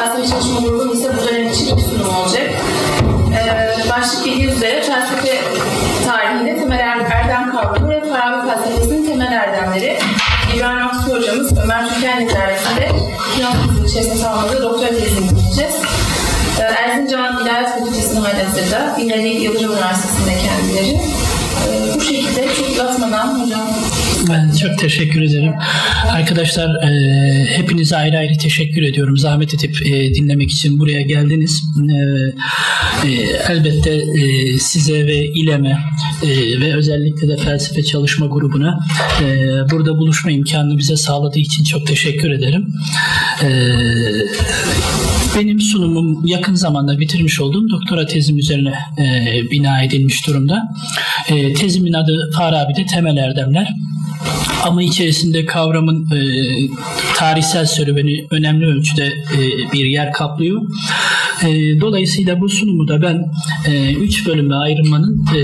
[0.00, 2.42] Felsefe çalışma grubunun ise bu dönem için ilk sunumu olacak.
[3.34, 5.38] Ee, başlık bildiği üzere felsefe
[6.06, 9.98] tarihinde temel er- erdem kavramı ve Farabi felsefesinin temel erdemleri
[10.56, 12.88] İbrahim Aksu hocamız Ömer Tüken'le idaresinde
[13.38, 15.74] Fransızlık içerisinde tamamladığı doktora tezini dinleyeceğiz.
[16.60, 20.94] Ee, Erzincan İlahiyat Fakültesi'nin halihazırda İmrenlik Yıldırım Üniversitesi'nde kendileri.
[20.94, 23.60] Ee, bu şekilde çok uzatmadan hocam
[24.32, 25.52] Ben çok teşekkür ederim.
[26.08, 29.16] Arkadaşlar e, hepinize ayrı ayrı teşekkür ediyorum.
[29.16, 31.62] Zahmet edip e, dinlemek için buraya geldiniz.
[31.90, 31.96] E,
[33.08, 33.12] e,
[33.48, 35.78] elbette e, size ve İLEM'e
[36.22, 38.78] e, ve özellikle de felsefe çalışma grubuna
[39.22, 39.26] e,
[39.70, 42.66] burada buluşma imkanını bize sağladığı için çok teşekkür ederim.
[43.42, 43.48] E,
[45.36, 50.62] benim sunumum yakın zamanda bitirmiş olduğum doktora tezim üzerine e, bina edilmiş durumda.
[51.28, 53.68] E, tezimin adı Farabi'de Temel Erdemler.
[54.64, 56.20] Ama içerisinde kavramın e,
[57.16, 60.62] tarihsel serüveni önemli ölçüde e, bir yer kaplıyor.
[61.44, 63.24] E, dolayısıyla bu sunumu da ben
[63.66, 65.40] e, üç bölüme ayrılmanın e,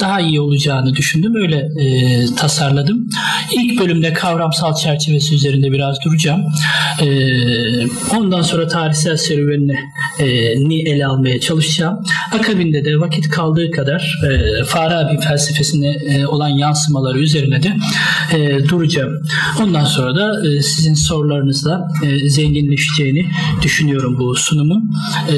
[0.00, 1.34] daha iyi olacağını düşündüm.
[1.36, 3.08] Öyle e, tasarladım.
[3.52, 6.44] İlk bölümde kavramsal çerçevesi üzerinde biraz duracağım.
[7.02, 7.08] E,
[8.16, 9.76] ondan sonra tarihsel serüvenini
[10.18, 10.26] e,
[10.90, 11.98] ele almaya çalışacağım.
[12.32, 17.76] Akabinde de vakit kaldığı kadar e, Farabi felsefesine e, olan yansımaları üzerine de
[18.36, 19.12] e, duracağım.
[19.62, 23.26] Ondan sonra da e, sizin sorularınızla e, zenginleşeceğini
[23.62, 24.90] düşünüyorum bu sunumun.
[25.32, 25.37] E,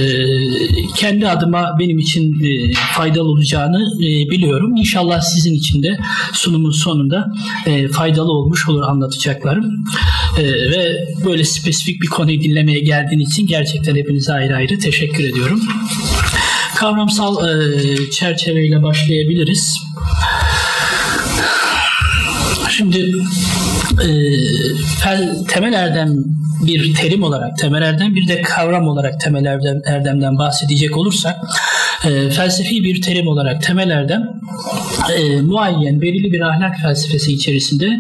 [0.96, 4.76] kendi adıma benim için e, faydalı olacağını e, biliyorum.
[4.76, 5.98] İnşallah sizin için de
[6.32, 7.32] sunumun sonunda
[7.66, 9.84] e, faydalı olmuş olur anlatacaklarım.
[10.38, 15.60] Ve böyle spesifik bir konuyu dinlemeye geldiğiniz için gerçekten hepinize ayrı ayrı teşekkür ediyorum.
[16.76, 17.36] Kavramsal
[18.10, 19.76] çerçeveyle başlayabiliriz.
[22.70, 23.12] Şimdi
[23.92, 24.08] e,
[25.02, 26.08] fel, temel erdem
[26.66, 31.36] bir terim olarak temel erdem bir de kavram olarak temel erdem, erdemden bahsedecek olursak
[32.04, 34.22] e, felsefi bir terim olarak temel erdem
[35.18, 37.98] e, muayyen belirli bir ahlak felsefesi içerisinde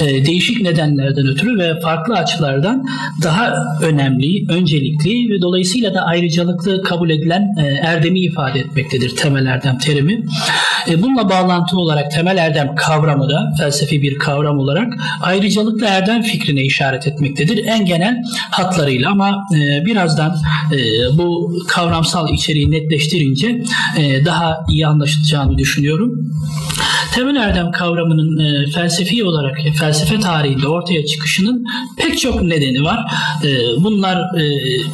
[0.00, 2.84] e, değişik nedenlerden ötürü ve farklı açılardan
[3.22, 9.78] daha önemli, öncelikli ve dolayısıyla da ayrıcalıklı kabul edilen e, erdemi ifade etmektedir temel erdem
[9.78, 10.20] terimi.
[10.88, 16.62] E, bununla bağlantılı olarak temel erdem kavramı da felsefi bir kavram olarak ayrıcalıklı erdem fikrine
[16.62, 17.66] işaret etmektedir.
[17.66, 20.36] En genel hatlarıyla ama e, birazdan
[20.72, 20.78] e,
[21.18, 23.62] bu kavramsal içeriği netleştirince
[23.98, 26.32] e, daha iyi anlaşılacağını düşünüyorum.
[27.14, 31.64] Temel erdem kavramının e, felsefi olarak e, felsefe tarihinde ortaya çıkışının
[31.96, 32.98] pek çok nedeni var.
[33.44, 33.48] E,
[33.84, 34.44] bunlar e,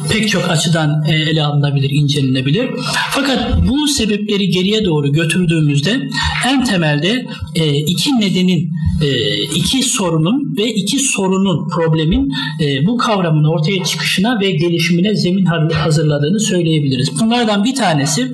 [0.09, 2.69] pek çok açıdan e, ele alınabilir, incelenebilir.
[3.11, 6.09] Fakat bu sebepleri geriye doğru götürdüğümüzde
[6.47, 7.25] en temelde
[7.55, 8.71] e, iki nedenin,
[9.01, 12.31] e, iki sorunun ve iki sorunun, problemin
[12.61, 17.19] e, bu kavramın ortaya çıkışına ve gelişimine zemin hazırladığını söyleyebiliriz.
[17.21, 18.31] Bunlardan bir tanesi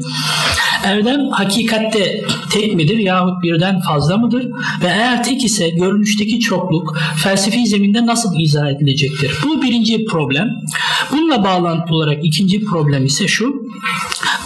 [0.86, 4.44] Erdem hakikatte tek midir yahut birden fazla mıdır?
[4.82, 9.32] Ve eğer tek ise görünüşteki çokluk felsefi zeminde nasıl izah edilecektir?
[9.44, 10.50] Bu birinci problem.
[11.12, 13.56] Bununla bağlantılı olarak ikinci problem ise şu.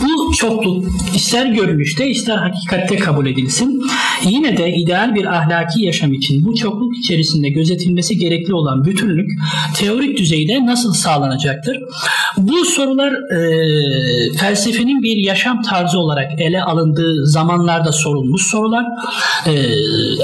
[0.02, 0.86] Bu çokluk
[1.16, 3.82] ister görünüşte ister hakikatte kabul edilsin.
[4.26, 9.30] Yine de ideal bir ahlaki yaşam için bu çokluk içerisinde gözetilmesi gerekli olan bütünlük
[9.76, 11.78] teorik düzeyde nasıl sağlanacaktır?
[12.38, 18.86] Bu sorular e, felsefenin bir yaşam tarzı olarak ele alındığı zamanlarda sorulmuş sorular.
[19.46, 19.52] E,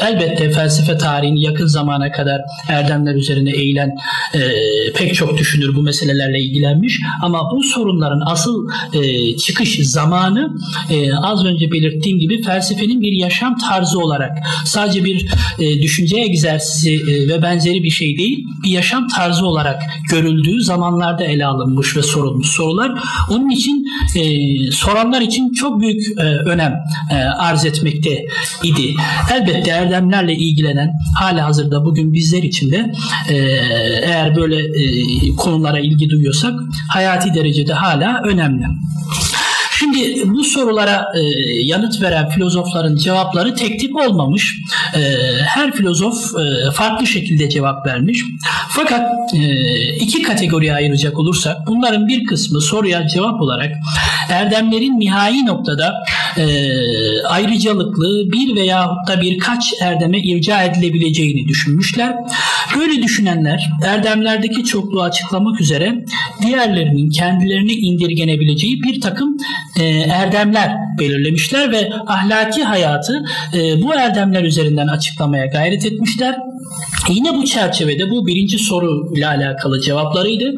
[0.08, 3.90] elbette felsefe tarihini yakın zamana kadar erdemler üzerine eğilen
[4.34, 4.40] e,
[4.96, 7.00] pek çok düşünür bu meselelerle ilgilenmiş.
[7.22, 10.50] Ama bu sorunların asıl e, çıkış zamanı
[10.90, 15.28] e, az önce belirttiğim gibi felsefenin bir yaşam tarzı olarak sadece bir
[15.60, 19.82] e, düşünce egzersizi e, ve benzeri bir şey değil, bir yaşam tarzı olarak
[20.12, 22.92] görüldüğü zamanlarda ele alınmış ve sorulmuş sorular.
[23.30, 24.22] Onun için e,
[24.72, 26.74] soranlar için çok büyük e, önem
[27.12, 28.26] e, arz etmekte
[28.64, 28.94] idi.
[29.34, 32.92] Elbette erdemlerle ilgilenen hala hazırda bugün bizler için de
[33.30, 33.36] e,
[34.04, 36.54] eğer böyle e, konulara ilgi duyuyorsak
[36.90, 38.66] hayati derecede hala önemli.
[39.80, 41.20] Şimdi bu sorulara e,
[41.64, 44.56] yanıt veren filozofların cevapları tek tip olmamış.
[44.96, 45.00] E,
[45.46, 48.24] her filozof e, farklı şekilde cevap vermiş.
[48.70, 49.40] Fakat e,
[49.96, 53.72] iki kategoriye ayıracak olursak bunların bir kısmı soruya cevap olarak
[54.30, 55.94] erdemlerin nihai noktada
[56.38, 56.46] e,
[57.22, 62.16] ayrıcalıklı bir veya da birkaç erdeme irca edilebileceğini düşünmüşler.
[62.80, 66.06] Böyle düşünenler erdemlerdeki çokluğu açıklamak üzere
[66.42, 69.38] diğerlerinin kendilerine indirgenebileceği bir takım
[69.84, 73.24] erdemler belirlemişler ve ahlaki hayatı
[73.54, 76.36] e, bu erdemler üzerinden açıklamaya gayret etmişler.
[77.10, 80.54] Yine bu çerçevede bu birinci soru ile alakalı cevaplarıydı.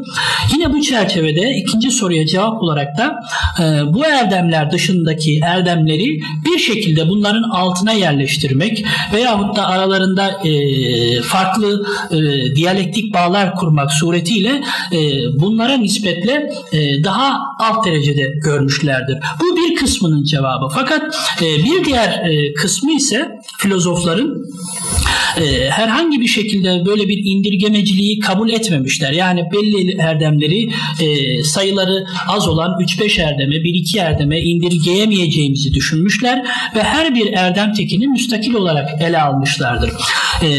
[0.53, 3.15] Yine bu çerçevede ikinci soruya cevap olarak da
[3.59, 11.85] e, bu erdemler dışındaki erdemleri bir şekilde bunların altına yerleştirmek veyahut da aralarında e, farklı
[12.11, 14.61] e, diyalektik bağlar kurmak suretiyle
[14.91, 14.99] e,
[15.39, 19.17] bunlara nispetle e, daha alt derecede görmüşlerdir.
[19.41, 20.67] Bu bir kısmının cevabı.
[20.73, 24.45] Fakat e, bir diğer e, kısmı ise filozofların
[25.37, 25.96] e, herhangi
[26.27, 29.11] bir şekilde böyle bir indirgemeciliği kabul etmemişler.
[29.11, 30.69] Yani belli erdemleri
[31.01, 36.45] e, sayıları az olan 3-5 erdeme, 1-2 erdeme indirgeyemeyeceğimizi düşünmüşler
[36.75, 39.89] ve her bir erdem tekini müstakil olarak ele almışlardır.
[40.43, 40.49] E,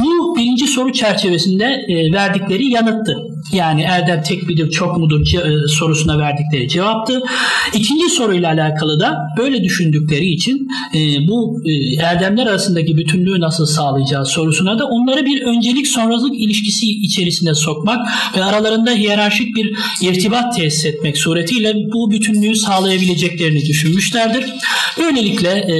[0.00, 3.25] bu birinci soru çerçevesinde e, verdikleri yanıttı.
[3.52, 7.20] Yani erdem tek midir çok mudur ce- sorusuna verdikleri cevaptı.
[7.74, 14.28] İkinci soruyla alakalı da böyle düşündükleri için e, bu e, erdemler arasındaki bütünlüğü nasıl sağlayacağız
[14.28, 20.84] sorusuna da onları bir öncelik sonralık ilişkisi içerisine sokmak ve aralarında hiyerarşik bir irtibat tesis
[20.84, 24.44] etmek suretiyle bu bütünlüğü sağlayabileceklerini düşünmüşlerdir.
[24.98, 25.76] Böylelikle e,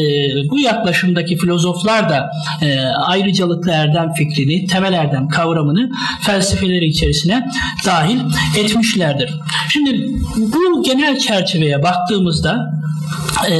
[0.50, 2.31] bu yaklaşımdaki filozoflar da
[2.62, 5.91] e, ayrıcalıklı erdem fikrini, temel erdem kavramını
[6.23, 7.45] felsefeleri içerisine
[7.87, 8.20] dahil
[8.58, 9.34] etmişlerdir.
[9.69, 12.58] Şimdi bu genel çerçeveye baktığımızda
[13.50, 13.54] e,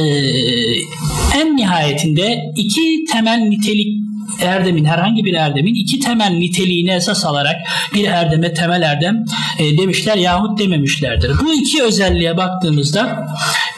[1.35, 4.07] en nihayetinde iki temel nitelik
[4.41, 7.55] erdemin herhangi bir erdemin iki temel niteliğini esas alarak
[7.93, 9.25] bir erdeme temel erdem
[9.59, 11.31] e, demişler yahut dememişlerdir.
[11.45, 13.27] Bu iki özelliğe baktığımızda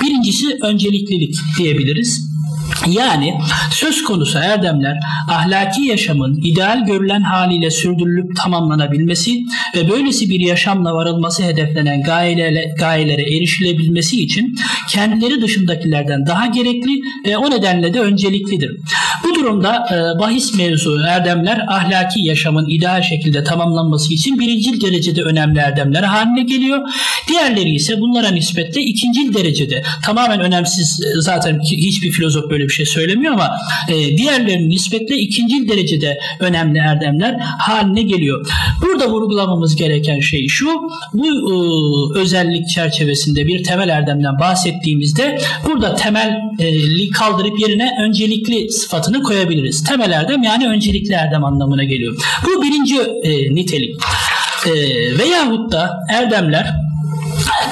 [0.01, 2.28] birincisi önceliklilik diyebiliriz.
[2.91, 3.33] Yani
[3.71, 4.97] söz konusu erdemler
[5.31, 9.31] ahlaki yaşamın ideal görülen haliyle sürdürülüp tamamlanabilmesi
[9.75, 14.55] ve böylesi bir yaşamla varılması hedeflenen gayelere, gayelere erişilebilmesi için
[14.89, 18.71] kendileri dışındakilerden daha gerekli ve o nedenle de önceliklidir.
[19.29, 25.59] Bu durumda e, bahis mevzu erdemler ahlaki yaşamın ideal şekilde tamamlanması için birincil derecede önemli
[25.59, 26.79] erdemler haline geliyor.
[27.27, 32.85] Diğerleri ise bunlara nispetle ikincil derecede tamamen önemsiz e, zaten hiçbir filozof böyle bir şey
[32.85, 33.49] söylemiyor ama
[33.89, 38.47] e, diğerlerinin nispetle ikincil derecede önemli erdemler haline geliyor.
[38.81, 40.69] Burada vurgulamamız gereken şey şu
[41.13, 41.27] bu
[42.15, 49.83] özellik çerçevesinde bir temel erdemden bahsettiğimizde burada temelli kaldırıp yerine öncelikli sıfatını koyabiliriz.
[49.83, 52.15] Temel erdem yani öncelikli erdem anlamına geliyor.
[52.43, 53.95] Bu birinci e, nitelik.
[54.65, 54.71] E,
[55.19, 56.88] veyahut da erdemler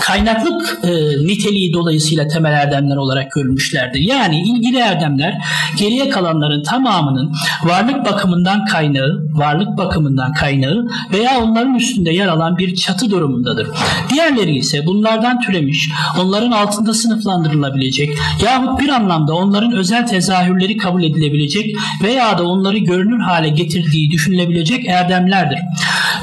[0.08, 0.90] kaynaklık e,
[1.28, 4.00] niteliği dolayısıyla temel erdemler olarak görülmüşlerdir.
[4.00, 5.38] Yani ilgili erdemler
[5.78, 7.32] geriye kalanların tamamının
[7.64, 13.68] varlık bakımından kaynağı, varlık bakımından kaynağı veya onların üstünde yer alan bir çatı durumundadır.
[14.10, 15.90] Diğerleri ise bunlardan türemiş,
[16.20, 18.10] onların altında sınıflandırılabilecek
[18.44, 24.86] yahut bir anlamda onların özel tezahürleri kabul edilebilecek veya da onları görünür hale getirdiği düşünülebilecek
[24.86, 25.60] erdemlerdir.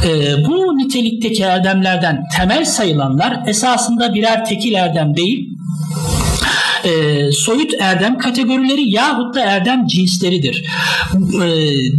[0.04, 5.53] E, bu nitelikteki erdemlerden temel sayılanlar esasında birer tekil erdem değil,
[6.84, 10.64] e, soyut erdem kategorileri yahut da erdem cinsleridir.
[11.14, 11.48] E,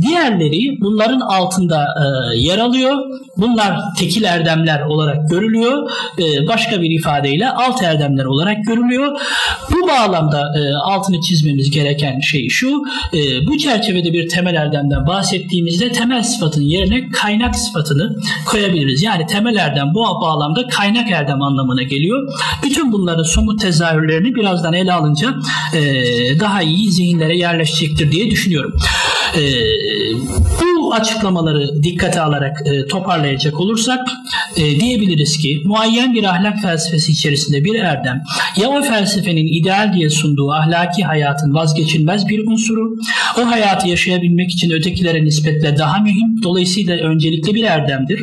[0.02, 2.96] diğerleri bunların altında e, yer alıyor.
[3.38, 5.90] Bunlar tekil erdemler olarak görülüyor.
[6.20, 9.20] E, başka bir ifadeyle alt erdemler olarak görülüyor.
[9.72, 12.84] Bu bağlamda e, altını çizmemiz gereken şey şu.
[13.14, 18.16] E, bu çerçevede bir temel erdemden bahsettiğimizde temel sıfatın yerine kaynak sıfatını
[18.46, 19.04] koyabiliriz.
[19.04, 22.34] Yani temel erdem bu bağlamda kaynak erdem anlamına geliyor.
[22.64, 25.36] Bütün bunların somut tezahürlerini birazdan ele alınca
[25.74, 25.80] e,
[26.40, 28.74] daha iyi zihinlere yerleşecektir diye düşünüyorum.
[29.38, 29.42] E,
[30.62, 34.00] bu açıklamaları dikkate alarak e, toparlayacak olursak
[34.58, 38.22] e, diyebiliriz ki muayyen bir ahlak felsefesi içerisinde bir erdem
[38.58, 42.96] ya o felsefenin ideal diye sunduğu ahlaki hayatın vazgeçilmez bir unsuru,
[43.38, 48.20] o hayatı yaşayabilmek için ötekilere nispetle daha mühim, dolayısıyla öncelikli bir erdemdir.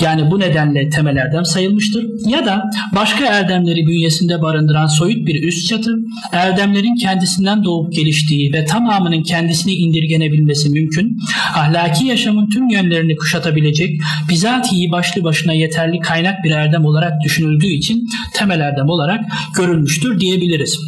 [0.00, 2.06] Yani bu nedenle temel erdem sayılmıştır.
[2.26, 2.62] Ya da
[2.94, 5.96] başka erdemleri bünyesinde barındıran soyut bir üst çatı,
[6.32, 11.18] erdemlerin kendisinden doğup geliştiği ve tamamının kendisine indirgenebilmesi mümkün,
[11.54, 18.08] ahlaki yaşamın tüm yönlerini kuşatabilecek, bizatihi başlı başına yeterli kaynak bir erdem olarak düşünüldüğü için
[18.34, 19.20] temel erdem olarak
[19.56, 20.78] görülmüştür diyebiliriz.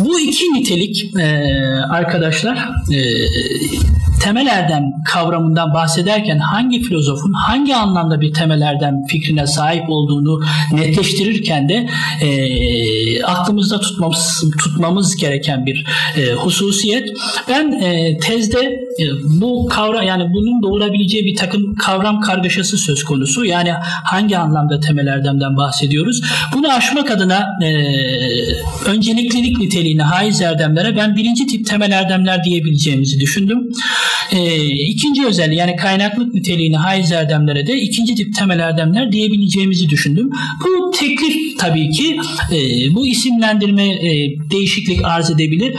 [0.00, 1.26] Bu iki nitelik e,
[1.90, 2.56] arkadaşlar
[2.92, 2.98] e,
[4.22, 10.40] temel erdem kavramından bahsederken hangi filozofun hangi anlamda bir temel erdem fikrine sahip olduğunu
[10.72, 11.88] netleştirirken de
[12.22, 17.08] e, aklımızda tutmamız, tutmamız gereken bir e, hususiyet.
[17.48, 18.60] Ben e, tezde
[19.00, 23.44] e, bu kavram yani bunun doğurabileceği bir takım kavram kargaşası söz konusu.
[23.44, 23.72] Yani
[24.04, 26.20] hangi anlamda temel erdemden bahsediyoruz?
[26.54, 27.70] Bunu aşmak adına e,
[28.86, 33.58] önceliklilik niteliği niteliğine haiz erdemlere ben birinci tip temel erdemler diyebileceğimizi düşündüm.
[34.32, 40.30] E, ikinci özelliği yani kaynaklık niteliğine haiz erdemlere de ikinci tip temel erdemler diyebileceğimizi düşündüm.
[40.64, 42.16] Bu teklif tabii ki
[42.52, 42.58] e,
[42.94, 44.10] bu isimlendirme e,
[44.50, 45.74] değişiklik arz edebilir.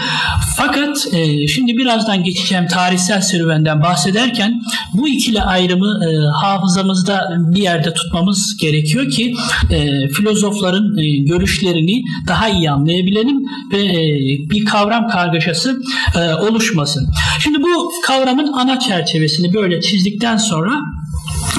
[0.58, 4.62] Fakat e, şimdi birazdan geçeceğim tarihsel serüvenden bahsederken
[4.94, 6.10] bu ikili ayrımı e,
[6.46, 9.34] hafızamızda bir yerde tutmamız gerekiyor ki
[9.72, 13.38] e, filozofların e, görüşlerini daha iyi anlayabilelim
[13.74, 14.01] ve e,
[14.50, 15.82] bir kavram kargaşası
[16.16, 17.10] e, oluşmasın.
[17.40, 20.80] Şimdi bu kavramın ana çerçevesini böyle çizdikten sonra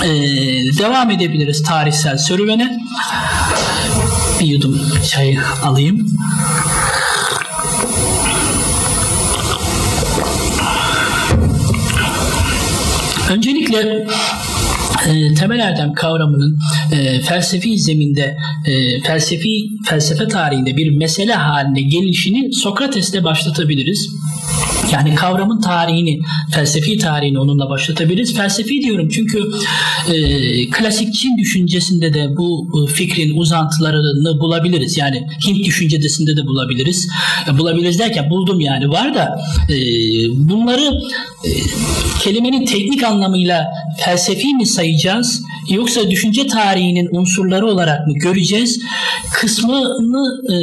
[0.04, 0.08] e,
[0.78, 2.78] devam edebiliriz tarihsel serüvene.
[4.40, 4.80] Bir yudum
[5.10, 6.06] çayı alayım.
[13.30, 14.06] Öncelikle
[15.10, 16.58] e, temel erdem kavramının
[16.92, 24.08] e, felsefi zeminde e, felsefi felsefe tarihinde bir mesele haline gelişini Sokrates'te başlatabiliriz.
[24.92, 28.34] Yani kavramın tarihini, felsefi tarihini onunla başlatabiliriz.
[28.36, 29.42] Felsefi diyorum çünkü
[30.12, 34.96] e, klasik Çin düşüncesinde de bu fikrin uzantılarını bulabiliriz.
[34.96, 37.08] Yani Hint düşüncesinde de bulabiliriz.
[37.48, 39.40] E, bulabiliriz derken buldum yani var da
[39.70, 39.76] e,
[40.28, 40.90] bunları
[41.44, 41.50] e,
[42.22, 43.66] kelimenin teknik anlamıyla
[43.98, 48.80] felsefi mi sayacağız yoksa düşünce tarihinin unsurları olarak mı göreceğiz
[49.32, 50.56] kısmını e,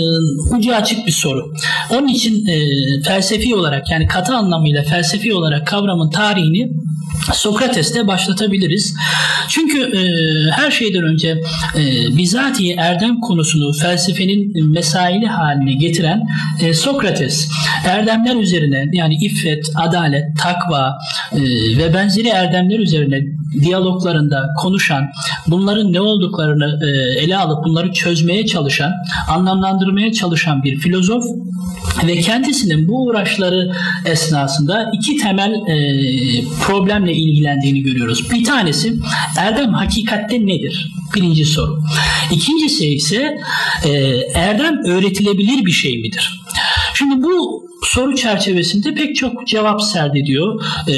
[0.56, 1.54] ucu açık bir soru.
[1.90, 2.58] Onun için e,
[3.04, 6.70] felsefi olarak yani katı anlamıyla felsefi olarak kavramın tarihini
[7.34, 8.96] Sokrates'te başlatabiliriz.
[9.48, 10.02] Çünkü e,
[10.52, 11.30] her şeyden önce
[11.76, 16.22] e, bizatihi erdem konusunu felsefenin mesaili haline getiren
[16.62, 17.50] e, Sokrates.
[17.86, 20.98] Erdemler üzerine yani iffet, adalet, takva
[21.34, 21.42] e,
[21.78, 23.22] ve benzeri erdemler üzerine
[24.20, 25.04] diyaloglarında konuşan,
[25.48, 28.92] bunların ne olduklarını e, ele alıp bunları çözmeye çalışan,
[29.30, 31.24] anlamlandırmaya çalışan bir filozof
[32.08, 33.72] ve kendisinin bu uğraşları
[34.06, 35.76] esnasında iki temel e,
[36.68, 38.32] problemle ilgilendiğini görüyoruz.
[38.32, 38.94] Bir tanesi
[39.38, 40.92] erdem hakikatte nedir?
[41.16, 41.80] Birinci soru.
[42.32, 43.38] İkincisi ise
[43.86, 43.90] e,
[44.34, 46.42] erdem öğretilebilir bir şey midir?
[46.94, 50.62] Şimdi bu soru çerçevesinde pek çok cevap serdediyor.
[50.88, 50.94] Ee,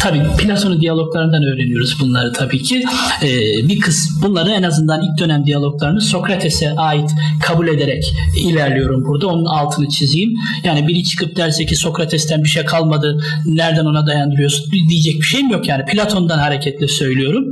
[0.00, 2.84] tabii Platon'un diyaloglarından öğreniyoruz bunları tabii ki.
[3.22, 7.10] Ee, bir kız bunları en azından ilk dönem diyaloglarını Sokrates'e ait
[7.42, 9.26] kabul ederek ilerliyorum burada.
[9.26, 10.34] Onun altını çizeyim.
[10.64, 13.20] Yani biri çıkıp derse ki Sokrates'ten bir şey kalmadı.
[13.46, 15.84] Nereden ona dayandırıyorsun diyecek bir şeyim yok yani.
[15.84, 17.44] Platon'dan hareketle söylüyorum.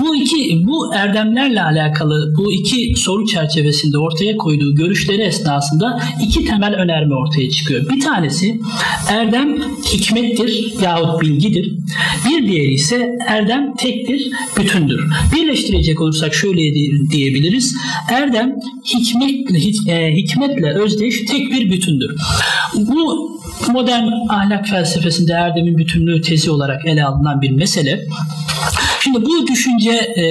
[0.00, 6.74] Bu iki bu erdemlerle alakalı bu iki soru çerçevesinde ortaya koyduğu görüşleri esnasında iki temel
[6.74, 7.88] önerme ortaya çıkıyor.
[7.88, 8.60] Bir tanesi
[9.08, 11.72] erdem hikmettir yahut bilgidir.
[12.28, 15.00] Bir diğeri ise erdem tektir, bütündür.
[15.36, 16.74] Birleştirecek olursak şöyle
[17.10, 17.76] diyebiliriz.
[18.10, 18.54] Erdem
[18.94, 22.16] hikmetle, hikmetle özdeş tek bir bütündür.
[22.74, 23.30] Bu
[23.72, 28.00] modern ahlak felsefesinde erdemin bütünlüğü tezi olarak ele alınan bir mesele.
[29.00, 30.24] Şimdi bu düşünce e,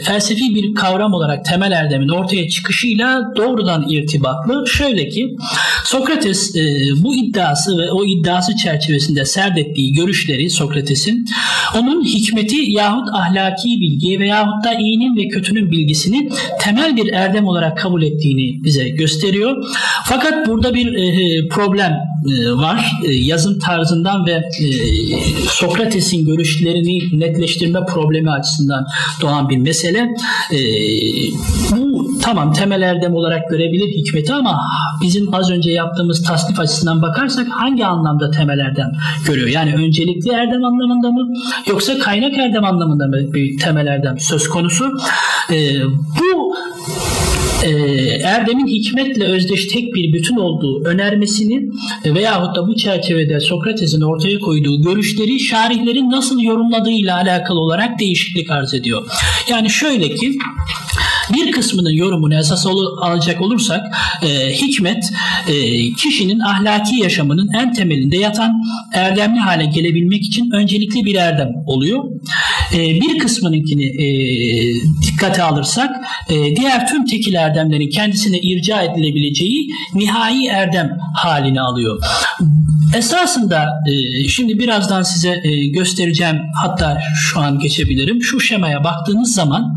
[0.00, 4.64] felsefi bir kavram olarak temel erdemin ortaya çıkışıyla doğrudan irtibatlı.
[4.68, 5.36] Şöyle ki
[5.84, 6.60] Sokrates e,
[7.02, 11.26] bu iddiası ve o iddiası çerçevesinde serdettiği görüşleri Sokrates'in
[11.78, 16.28] onun hikmeti yahut ahlaki bilgi veyahut da iyinin ve kötünün bilgisini
[16.60, 19.64] temel bir erdem olarak kabul ettiğini bize gösteriyor.
[20.04, 22.92] Fakat burada bir e, problem e, var.
[23.04, 24.66] E, yazım tarzından ve e,
[25.48, 26.98] Sokrates'in görüşlerini
[27.52, 28.86] netleştirme problemi açısından
[29.20, 30.08] doğan bir mesele.
[30.52, 30.58] E,
[31.70, 34.60] bu tamam temel erdem olarak görebilir hikmeti ama
[35.02, 38.92] bizim az önce yaptığımız tasnif açısından bakarsak hangi anlamda temel erdem
[39.26, 39.48] görüyor?
[39.48, 41.34] Yani öncelikli erdem anlamında mı
[41.66, 44.92] yoksa kaynak erdem anlamında mı bir temel erdem söz konusu?
[45.50, 45.82] E,
[46.20, 46.54] bu
[47.62, 47.70] e,
[48.22, 51.62] Erdem'in hikmetle özdeş tek bir bütün olduğu önermesini
[52.04, 58.74] veyahut da bu çerçevede Sokrates'in ortaya koyduğu görüşleri şarihlerin nasıl yorumladığıyla alakalı olarak değişiklik arz
[58.74, 59.06] ediyor.
[59.48, 60.38] Yani şöyle ki
[61.32, 62.66] bir kısmının yorumunu esas
[63.00, 63.80] alacak olursak
[64.22, 65.04] e, hikmet
[65.48, 65.54] e,
[65.92, 68.52] kişinin ahlaki yaşamının en temelinde yatan
[68.92, 72.04] erdemli hale gelebilmek için öncelikli bir erdem oluyor.
[72.74, 74.06] E, bir kısmınınkini e,
[75.02, 75.90] dikkate alırsak
[76.30, 82.02] e, diğer tüm tekil erdemlerin kendisine irca edilebileceği nihai erdem halini alıyor.
[82.94, 88.22] Esasında e, şimdi birazdan size e, göstereceğim hatta şu an geçebilirim.
[88.22, 89.76] Şu şemaya baktığınız zaman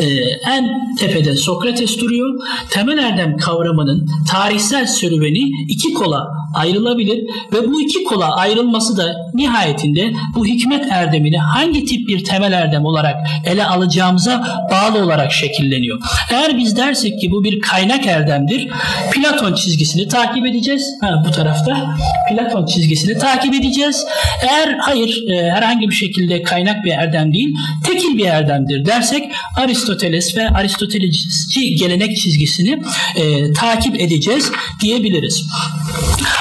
[0.00, 0.04] e,
[0.50, 0.68] en
[0.98, 2.34] tepede Sokrates duruyor.
[2.70, 10.12] Temel erdem kavramının tarihsel serüveni iki kola ayrılabilir ve bu iki kola ayrılması da nihayetinde
[10.34, 15.98] bu hikmet erdemini hangi tip bir temel erdem olarak ele alacağımıza bağlı olarak şekilleniyor.
[16.30, 18.68] Eğer biz dersek ki bu bir kaynak erdemdir,
[19.14, 20.94] Platon çizgisini takip edeceğiz.
[21.00, 21.96] Ha, bu tarafta
[22.30, 24.06] Platon çizgisini takip edeceğiz.
[24.42, 29.24] Eğer hayır e, herhangi bir şekilde kaynak bir erdem değil, tekil bir erdemdir dersek
[29.56, 32.78] Aristoteles ve Aristotelesçi gelenek çizgisini
[33.16, 35.44] e, takip edeceğiz diyebiliriz.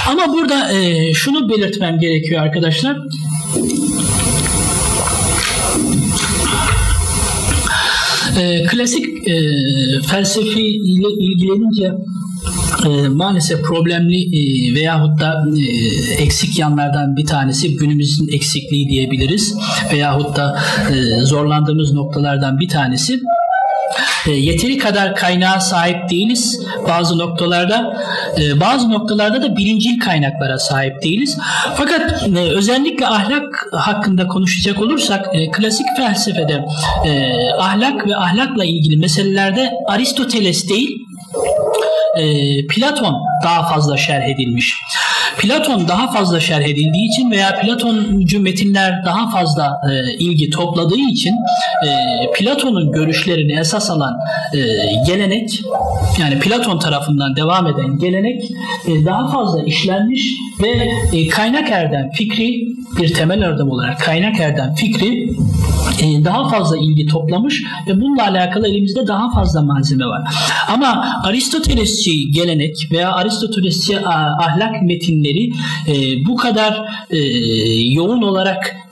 [0.07, 2.97] Ama burada e, şunu belirtmem gerekiyor arkadaşlar.
[8.39, 9.35] E, klasik e,
[10.07, 11.91] felsefi ile ilgilenince
[12.83, 19.55] e, maalesef problemli e, veyahut da e, eksik yanlardan bir tanesi günümüzün eksikliği diyebiliriz
[19.93, 20.59] veyahut da
[20.91, 23.19] e, zorlandığımız noktalardan bir tanesi
[24.27, 27.93] e, yeteri kadar kaynağa sahip değiliz bazı noktalarda.
[28.41, 31.37] E, bazı noktalarda da birincil kaynaklara sahip değiliz.
[31.75, 36.65] Fakat e, özellikle ahlak hakkında konuşacak olursak klasik felsefede
[37.59, 41.04] ahlak ve ahlakla ilgili meselelerde Aristoteles değil
[42.67, 44.75] Platon daha fazla şerh edilmiş.
[45.37, 51.33] Platon daha fazla şerh edildiği için veya Platoncu metinler daha fazla e, ilgi topladığı için
[51.83, 51.89] e,
[52.37, 54.13] Platon'un görüşlerini esas alan
[54.53, 54.59] e,
[55.07, 55.61] gelenek
[56.19, 58.43] yani Platon tarafından devam eden gelenek
[58.87, 60.21] e, daha fazla işlenmiş
[60.63, 60.87] ve
[61.17, 65.29] e, kaynak erdem fikri bir temel erdem olarak kaynak erdem fikri
[66.01, 70.21] e, daha fazla ilgi toplamış ve bununla alakalı elimizde daha fazla malzeme var.
[70.67, 75.24] Ama Aristotelesçi gelenek veya Aristotelesçi ahlak metinleri
[75.87, 77.17] e, bu kadar e,
[77.93, 78.84] yoğun olarak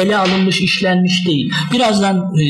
[0.00, 1.52] ele alınmış, işlenmiş değil.
[1.72, 2.44] Birazdan e,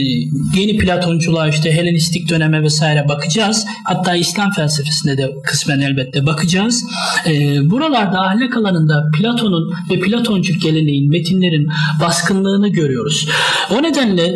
[0.61, 3.67] yeni Platonculuğa işte Helenistik döneme vesaire bakacağız.
[3.85, 6.85] Hatta İslam felsefesinde de kısmen elbette bakacağız.
[7.27, 7.31] E,
[7.71, 11.69] buralarda ahlak alanında Platon'un ve Platoncu geleneğin, metinlerin
[12.01, 13.29] baskınlığını görüyoruz.
[13.71, 14.35] O nedenle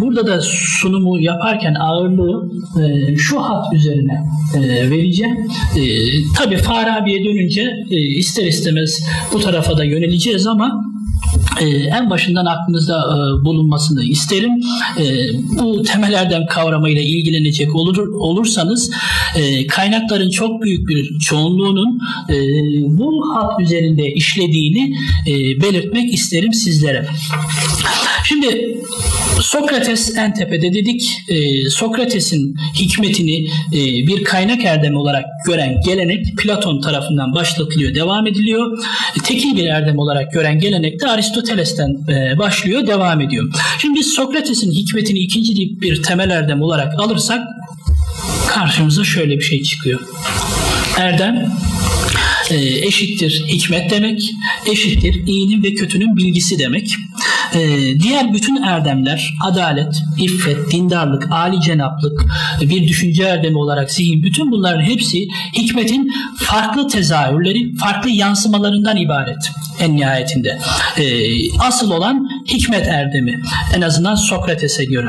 [0.00, 0.40] burada da
[0.80, 2.50] sunumu yaparken ağırlığı
[3.18, 4.20] şu hat üzerine
[4.90, 5.36] vereceğim.
[6.36, 7.70] Tabii Farabi'ye dönünce
[8.16, 10.93] ister istemez bu tarafa da yöneleceğiz ama
[11.60, 14.52] e, en başından aklınızda e, bulunmasını isterim.
[14.98, 15.04] E,
[15.58, 18.90] bu temel erdem kavramıyla ilgilenecek olur, olursanız
[19.36, 22.36] e, kaynakların çok büyük bir çoğunluğunun e,
[22.98, 24.94] bu hat üzerinde işlediğini
[25.62, 27.06] belirtmek isterim sizlere.
[28.24, 28.76] Şimdi
[29.40, 31.10] Sokrates en tepede dedik.
[31.28, 38.78] E, Sokrates'in hikmetini e, bir kaynak erdemi olarak gören gelenek Platon tarafından başlatılıyor, devam ediliyor.
[39.18, 43.52] E, tekil bir erdem olarak gören gelenek de Aristoteles'ten e, başlıyor, devam ediyor.
[43.78, 47.40] Şimdi biz Sokrates'in hikmetini ikinci bir temel erdem olarak alırsak
[48.48, 50.00] karşımıza şöyle bir şey çıkıyor.
[50.98, 51.52] Erdem
[52.50, 52.56] e,
[52.86, 54.30] eşittir hikmet demek,
[54.66, 56.88] eşittir iyinin ve kötünün bilgisi demek.
[57.54, 57.60] E,
[58.00, 62.24] diğer bütün erdemler, adalet, iffet, dindarlık, ali cenaplık,
[62.60, 69.96] bir düşünce erdemi olarak zihin, bütün bunların hepsi hikmetin farklı tezahürleri, farklı yansımalarından ibaret en
[69.96, 70.58] nihayetinde.
[70.98, 71.04] E,
[71.60, 73.42] asıl olan hikmet erdemi
[73.76, 75.06] en azından Sokrates'e göre.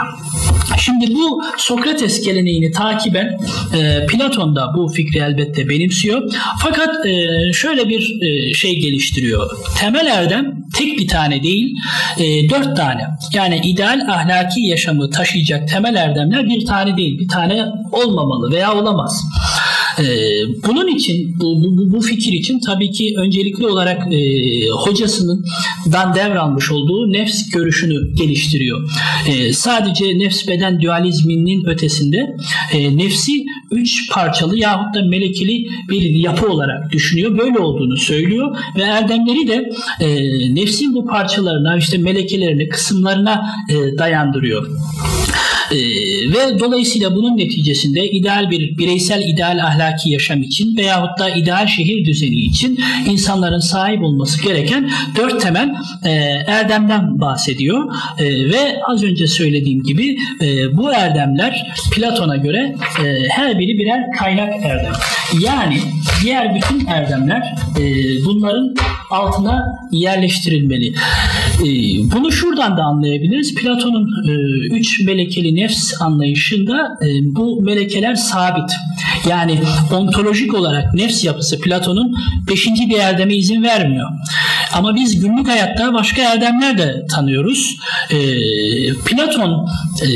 [0.80, 3.38] Şimdi bu Sokrates geleneğini takiben
[3.78, 6.34] e, Platon da bu fikri elbette benimsiyor.
[6.62, 9.50] Fakat e, şöyle bir e, şey geliştiriyor.
[9.80, 11.76] Temel erdem tek bir tane değil,
[12.20, 13.08] e, dört tane.
[13.34, 19.24] Yani ideal ahlaki yaşamı taşıyacak temel erdemler bir tane değil, bir tane olmamalı veya olamaz.
[20.00, 20.04] Ee,
[20.68, 24.20] bunun için bu, bu, bu fikir için tabii ki öncelikli olarak e,
[24.70, 25.46] hocasının
[25.92, 28.90] dan devralmış olduğu nefs görüşünü geliştiriyor.
[29.28, 32.36] E, sadece nefs beden dualizminin ötesinde
[32.74, 33.32] e, nefsi
[33.72, 37.38] üç parçalı yahut da melekeli bir yapı olarak düşünüyor.
[37.38, 40.10] Böyle olduğunu söylüyor ve erdemleri de e,
[40.56, 44.70] nefsin bu parçalarına işte melekelerine kısımlarına e, dayandırıyor.
[45.72, 45.78] E,
[46.32, 52.06] ve dolayısıyla bunun neticesinde ideal bir bireysel ideal ahlaki yaşam için veyahut da ideal şehir
[52.06, 55.70] düzeni için insanların sahip olması gereken dört temel
[56.06, 56.10] e,
[56.48, 57.96] erdemden bahsediyor.
[58.20, 62.76] E, ve az önce söylediğim gibi e, bu erdemler Platon'a göre
[63.06, 64.94] e, her biri birer kaynak erdem.
[65.40, 65.78] Yani
[66.24, 67.84] diğer bütün erdemler e,
[68.26, 68.76] bunların
[69.10, 70.88] altına yerleştirilmeli.
[71.60, 71.68] E,
[72.16, 73.56] bunu şuradan da anlayabiliriz.
[73.56, 74.34] Platon'un e,
[74.76, 78.72] üç melekeli nefs anlayışında e, bu melekeler sabit.
[79.30, 79.60] Yani
[79.94, 82.16] ontolojik olarak nefs yapısı Platon'un
[82.50, 84.10] beşinci bir erdeme izin vermiyor.
[84.76, 87.78] Ama biz günlük hayatta başka erdemler de tanıyoruz.
[88.10, 88.18] E,
[89.06, 89.68] Platon
[90.02, 90.08] e,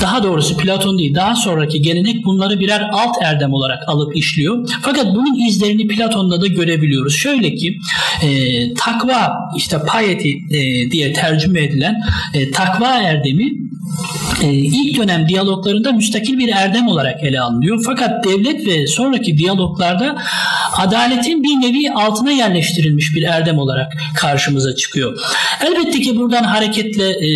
[0.00, 4.68] daha doğrusu Platon değil daha sonraki gelenek bunları birer alt erdem olarak alıp işliyor.
[4.82, 7.16] Fakat bunun izlerini Platon'da da görebiliyoruz.
[7.16, 7.78] Şöyle ki
[8.22, 8.28] e,
[8.74, 11.94] takva işte piety e, diye tercüme edilen
[12.34, 13.67] e, takva erdemi
[14.42, 17.82] e, ilk dönem diyaloglarında müstakil bir erdem olarak ele alınıyor.
[17.86, 20.16] Fakat devlet ve sonraki diyaloglarda
[20.76, 25.18] adaletin bir nevi altına yerleştirilmiş bir erdem olarak karşımıza çıkıyor.
[25.66, 27.28] Elbette ki buradan hareketle e,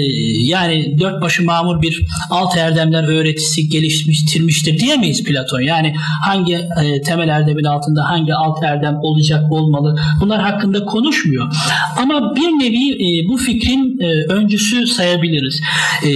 [0.44, 5.60] yani dört başı mamur bir alt erdemler öğretisi geliştirmiştir diyemeyiz Platon.
[5.60, 11.52] Yani hangi e, temel erdemin altında hangi alt erdem olacak olmalı bunlar hakkında konuşmuyor.
[11.96, 15.60] Ama bir nevi e, bu fikrin e, öncüsü sayabiliriz.
[16.02, 16.08] E,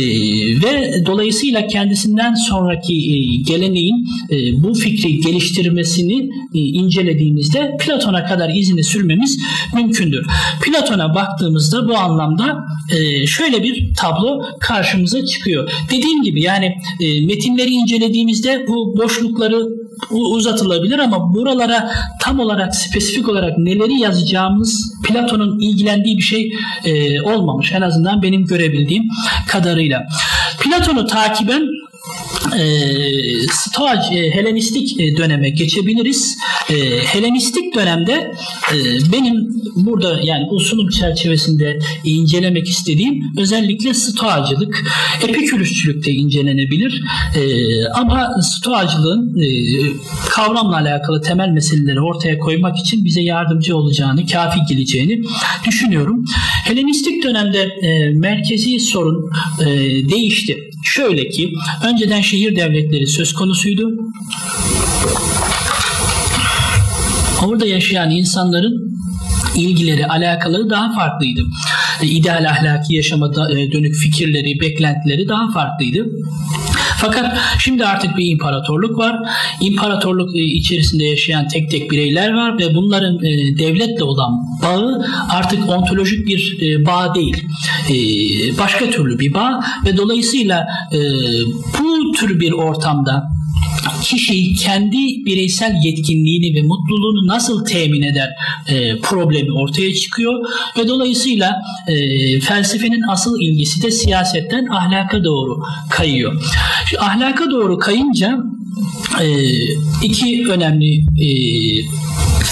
[0.64, 8.84] ve dolayısıyla kendisinden sonraki e, geleneğin e, bu fikri geliştirmesini e, incelediğimizde Platon'a kadar izini
[8.84, 9.38] sürmemiz
[9.74, 10.26] mümkündür.
[10.64, 12.64] Platon'a baktığımızda bu anlamda
[12.96, 15.70] e, şöyle bir tablo karşımıza çıkıyor.
[15.90, 21.90] Dediğim gibi yani e, metinleri incelediğimizde bu boşlukları uzatılabilir ama buralara
[22.22, 26.52] tam olarak spesifik olarak neleri yazacağımız Platon'un ilgilendiği bir şey
[26.84, 27.72] e, olmamış.
[27.72, 29.04] En azından benim görebildiğim
[29.48, 30.06] kadarıyla.
[30.60, 31.62] Platon'u takiben
[32.58, 32.62] e,
[33.50, 36.36] Stoa e, Helenistik e, döneme geçebiliriz.
[36.70, 38.12] E, Helenistik dönemde
[38.72, 38.76] e,
[39.12, 39.34] benim
[39.76, 44.84] burada yani bu sunum çerçevesinde incelemek istediğim özellikle Stoacılık,
[45.28, 47.02] Epikürüsçülük de incelenebilir.
[47.36, 47.42] E,
[47.86, 49.46] ama Stoacılığın e,
[50.28, 55.22] kavramla alakalı temel meseleleri ortaya koymak için bize yardımcı olacağını, kafi geleceğini
[55.66, 56.24] düşünüyorum.
[56.64, 59.66] Helenistik dönemde e, merkezi sorun e,
[60.08, 60.56] değişti.
[60.96, 61.52] Şöyle ki
[61.84, 63.90] önceden şehir devletleri söz konusuydu.
[67.46, 68.98] Orada yaşayan insanların
[69.56, 71.40] ilgileri, alakaları daha farklıydı.
[72.02, 76.06] E, ideal ahlaki yaşama e, dönük fikirleri, beklentileri daha farklıydı.
[77.06, 79.16] Fakat şimdi artık bir imparatorluk var.
[79.60, 83.20] İmparatorluk e, içerisinde yaşayan tek tek bireyler var ve bunların
[83.58, 87.44] devletle olan bağı artık ontolojik bir bağ değil.
[88.58, 90.66] Başka türlü bir bağ ve dolayısıyla
[91.78, 93.36] bu tür bir ortamda
[94.06, 98.28] kişi kendi bireysel yetkinliğini ve mutluluğunu nasıl temin eder
[98.68, 100.44] e, problemi ortaya çıkıyor
[100.78, 101.56] ve dolayısıyla
[101.88, 101.94] e,
[102.40, 106.42] felsefenin asıl ilgisi de siyasetten ahlaka doğru kayıyor.
[106.86, 108.38] Şu ahlaka doğru kayınca
[109.22, 109.26] e,
[110.02, 111.28] iki önemli e,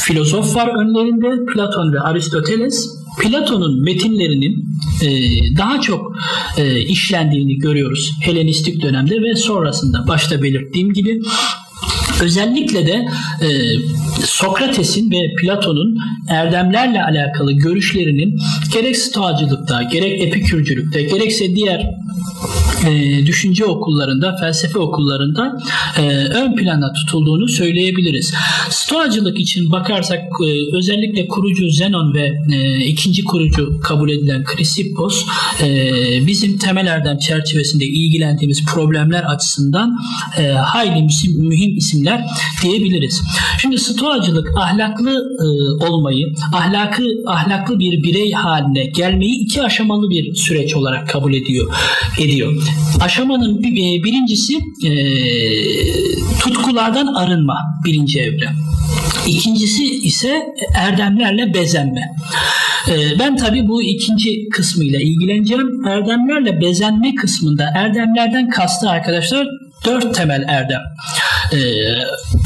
[0.06, 2.93] filozof var önlerinde Platon ve Aristoteles.
[3.22, 4.68] Platon'un metinlerinin
[5.02, 5.08] e,
[5.56, 6.16] daha çok
[6.58, 10.08] e, işlendiğini görüyoruz Helenistik dönemde ve sonrasında.
[10.08, 11.20] Başta belirttiğim gibi
[12.22, 13.04] Özellikle de
[13.42, 13.48] e,
[14.24, 15.96] Sokrates'in ve Platon'un
[16.28, 18.38] erdemlerle alakalı görüşlerinin
[18.72, 21.90] gerek stoacılıkta, gerek epikürcülükte, gerekse diğer
[22.86, 25.58] e, düşünce okullarında, felsefe okullarında
[25.98, 28.34] e, ön plana tutulduğunu söyleyebiliriz.
[28.70, 32.30] Stoacılık için bakarsak e, özellikle kurucu Zenon ve
[32.86, 35.24] ikinci kurucu kabul edilen Krisippos
[35.62, 35.66] e,
[36.26, 39.96] bizim temel erdem çerçevesinde ilgilendiğimiz problemler açısından
[40.64, 42.20] hayli mühim, isimler
[42.62, 43.22] diyebiliriz.
[43.62, 45.22] Şimdi stoacılık ahlaklı
[45.88, 51.74] olmayı, ahlakı ahlaklı bir birey haline gelmeyi iki aşamalı bir süreç olarak kabul ediyor.
[52.18, 52.52] ediyor.
[53.00, 54.54] Aşamanın bir, birincisi
[54.86, 54.92] e,
[56.40, 58.48] tutkulardan arınma birinci evre.
[59.26, 60.42] İkincisi ise
[60.76, 62.00] erdemlerle bezenme.
[62.88, 65.86] E, ben tabi bu ikinci kısmıyla ilgileneceğim.
[65.86, 69.46] Erdemlerle bezenme kısmında erdemlerden kastı arkadaşlar
[69.84, 70.80] dört temel erdem.
[71.52, 71.58] E,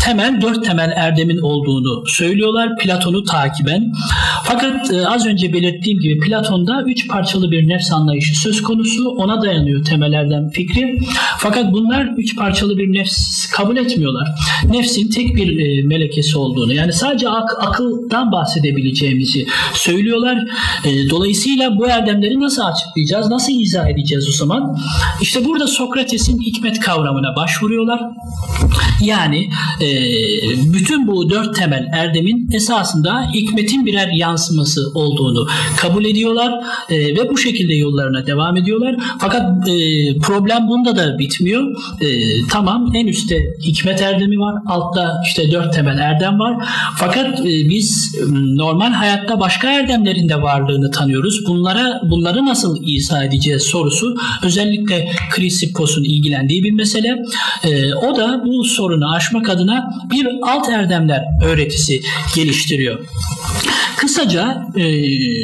[0.05, 3.93] temel dört temel erdemin olduğunu söylüyorlar Platon'u takiben.
[4.49, 9.09] Fakat e, az önce belirttiğim gibi Platon'da üç parçalı bir nefs anlayışı söz konusu.
[9.09, 10.99] Ona dayanıyor temel erdem fikri.
[11.39, 14.29] Fakat bunlar üç parçalı bir nefs kabul etmiyorlar.
[14.71, 20.39] Nefsin tek bir e, melekesi olduğunu yani sadece ak- akıldan bahsedebileceğimizi söylüyorlar.
[20.85, 23.29] E, dolayısıyla bu erdemleri nasıl açıklayacağız?
[23.31, 24.79] Nasıl izah edeceğiz o zaman?
[25.23, 28.01] İşte burada Sokrates'in hikmet kavramına başvuruyorlar.
[29.03, 29.49] Yani
[29.81, 29.89] e,
[30.75, 35.46] bütün bu dört temel erdemin esasında hikmetin birer yansıması yansıması olduğunu
[35.77, 36.53] kabul ediyorlar
[36.90, 38.96] e, ve bu şekilde yollarına devam ediyorlar.
[39.18, 39.74] Fakat e,
[40.18, 41.62] problem bunda da bitmiyor.
[42.01, 42.07] E,
[42.51, 44.55] tamam en üstte hikmet erdemi var.
[44.66, 46.57] Altta işte dört temel erdem var.
[46.98, 51.46] Fakat e, biz normal hayatta başka erdemlerin de varlığını tanıyoruz.
[51.46, 57.16] Bunlara bunları nasıl izah edeceğiz sorusu özellikle Chrysippus'un ilgilendiği bir mesele.
[57.64, 62.01] E, o da bu sorunu aşmak adına bir alt erdemler öğretisi
[62.37, 62.98] geliştiriyor.
[63.99, 64.83] Kısaca e,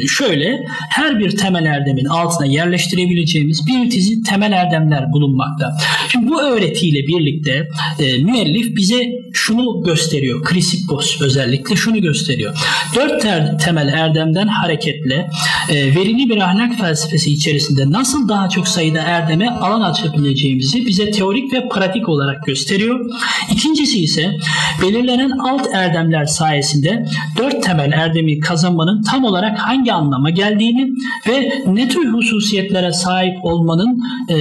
[0.07, 5.77] şöyle her bir temel erdemin altına yerleştirebileceğimiz bir dizi temel erdemler bulunmakta.
[6.11, 7.67] Şimdi bu öğretiyle birlikte
[7.99, 10.43] e, müellif bize şunu gösteriyor.
[10.43, 12.55] Krisippos özellikle şunu gösteriyor.
[12.95, 13.21] Dört
[13.65, 15.29] temel erdemden hareketle
[15.69, 21.53] e, verili bir ahlak felsefesi içerisinde nasıl daha çok sayıda erdeme alan açabileceğimizi bize teorik
[21.53, 23.09] ve pratik olarak gösteriyor.
[23.51, 24.37] İkincisi ise
[24.81, 27.05] belirlenen alt erdemler sayesinde
[27.37, 30.89] dört temel erdemi kazanmanın tam olarak hangi anlama geldiğini
[31.27, 34.35] ve ne tür hususiyetlere sahip olmanın e,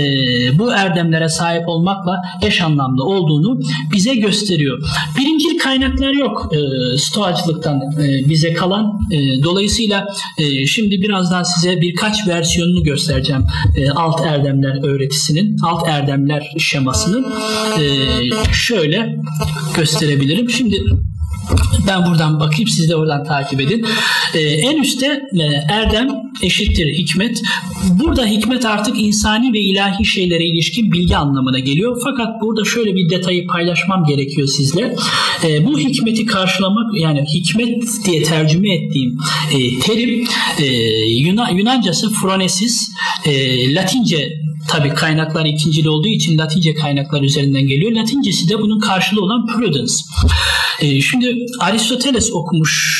[0.58, 3.60] bu erdemlere sahip olmakla eş anlamlı olduğunu
[3.92, 4.78] bize gösteriyor.
[5.18, 6.58] Birincil kaynaklar yok e,
[6.98, 8.98] stoacılıktan e, bize kalan.
[9.10, 10.06] E, dolayısıyla
[10.38, 13.44] e, şimdi birazdan size birkaç versiyonunu göstereceğim
[13.76, 17.26] e, alt erdemler öğretisinin, alt erdemler şemasının.
[17.80, 17.84] E,
[18.52, 19.16] şöyle
[19.76, 20.50] gösterebilirim.
[20.50, 20.76] Şimdi
[21.86, 23.86] ben buradan bakayım siz de oradan takip edin.
[24.34, 26.08] Ee, en üstte e, erdem
[26.42, 27.42] eşittir hikmet.
[27.90, 32.00] Burada hikmet artık insani ve ilahi şeylere ilişkin bilgi anlamına geliyor.
[32.04, 34.94] Fakat burada şöyle bir detayı paylaşmam gerekiyor sizle.
[35.44, 39.18] Ee, bu hikmeti karşılamak yani hikmet diye tercüme ettiğim
[39.52, 40.26] e, terim
[40.58, 40.66] e,
[41.06, 42.88] Yunan, Yunancası phronesis,
[43.26, 47.92] e, Latince tabi kaynaklar ikincili olduğu için Latince kaynaklar üzerinden geliyor.
[47.92, 49.94] Latincesi de bunun karşılığı olan prudence.
[50.80, 52.94] E, şimdi Aristoteles okumuş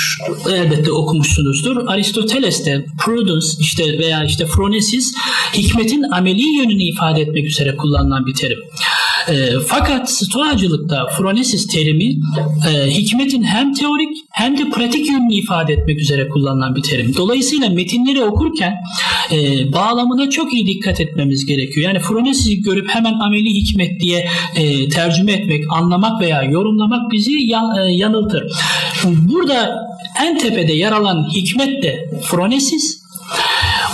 [0.50, 1.76] elbette okumuşsunuzdur.
[1.86, 5.14] Aristoteles de prudence işte veya işte phronesis
[5.54, 8.58] hikmetin ameli yönünü ifade etmek üzere kullanılan bir terim.
[9.28, 12.04] E, fakat stoacılıkta phronesis terimi
[12.70, 17.14] e, hikmetin hem teorik hem de pratik yönünü ifade etmek üzere kullanılan bir terim.
[17.16, 18.74] Dolayısıyla metinleri okurken
[19.32, 21.86] e, bağlamına çok iyi dikkat etmemiz gerekiyor.
[21.86, 27.76] Yani phronesis'i görüp hemen ameli hikmet diye e, tercüme etmek, anlamak veya yorumlamak bizi yan,
[27.78, 28.44] e, yanıltır.
[29.04, 29.74] Burada
[30.22, 33.03] en tepede yer alan hikmet de phronesis,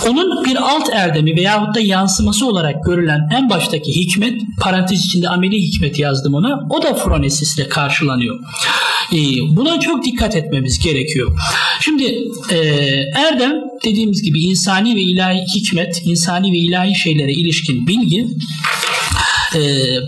[0.09, 5.61] onun bir alt erdemi veyahut da yansıması olarak görülen en baştaki hikmet, parantez içinde ameli
[5.61, 8.39] hikmet yazdım ona, o da phronesis ile karşılanıyor.
[9.13, 9.17] Ee,
[9.49, 11.37] buna çok dikkat etmemiz gerekiyor.
[11.79, 12.03] Şimdi
[12.51, 12.57] e,
[13.15, 13.53] erdem
[13.85, 18.27] dediğimiz gibi insani ve ilahi hikmet, insani ve ilahi şeylere ilişkin bilgi.
[19.55, 19.59] E,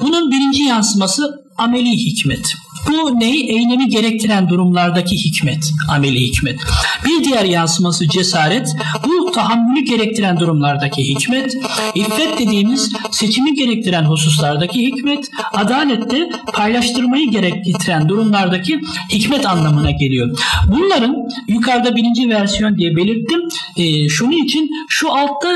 [0.02, 2.54] bunun birinci yansıması ameli hikmet.
[2.88, 3.50] Bu neyi?
[3.50, 6.60] Eylemi gerektiren durumlardaki hikmet, ameli hikmet.
[7.06, 8.76] Bir diğer yansıması cesaret.
[9.08, 11.56] Bu tahammülü gerektiren durumlardaki hikmet.
[11.96, 15.30] İffet dediğimiz seçimi gerektiren hususlardaki hikmet.
[15.54, 18.80] Adalette paylaştırmayı gerektiren durumlardaki
[19.12, 20.38] hikmet anlamına geliyor.
[20.68, 21.16] Bunların
[21.48, 23.40] yukarıda birinci versiyon diye belirttim.
[23.78, 25.50] E, şunun için şu altta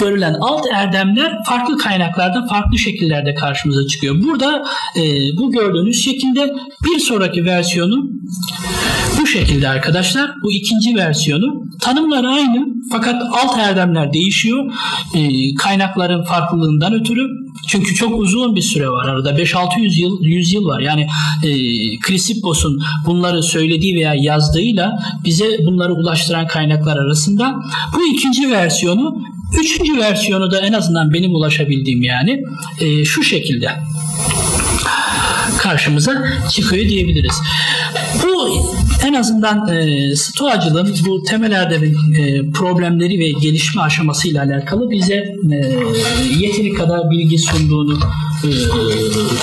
[0.00, 4.22] görülen alt erdemler farklı kaynaklarda farklı şekillerde karşımıza çıkıyor.
[4.22, 4.64] Burada
[4.96, 5.02] e,
[5.38, 6.52] bu gördüğünüz şekilde
[6.84, 8.10] bir sonraki versiyonu
[9.32, 10.30] şekilde arkadaşlar.
[10.42, 11.64] Bu ikinci versiyonu.
[11.80, 14.72] Tanımlar aynı fakat alt erdemler değişiyor.
[15.14, 17.28] E, kaynakların farklılığından ötürü.
[17.68, 19.30] Çünkü çok uzun bir süre var arada.
[19.30, 20.80] 5-600 yıl, 100 yıl var.
[20.80, 21.06] Yani
[21.42, 21.50] e,
[22.06, 27.54] Chrysippos'un bunları söylediği veya yazdığıyla bize bunları ulaştıran kaynaklar arasında.
[27.96, 29.22] Bu ikinci versiyonu
[29.60, 32.42] Üçüncü versiyonu da en azından benim ulaşabildiğim yani
[32.80, 33.68] e, şu şekilde
[35.58, 37.34] karşımıza çıkıyor diyebiliriz.
[38.22, 38.64] Bu
[39.12, 45.56] en azından e, stoacılığın bu temel erdemin e, problemleri ve gelişme aşamasıyla alakalı bize e,
[46.38, 47.98] yeteri kadar bilgi sunduğunu
[48.44, 48.50] e,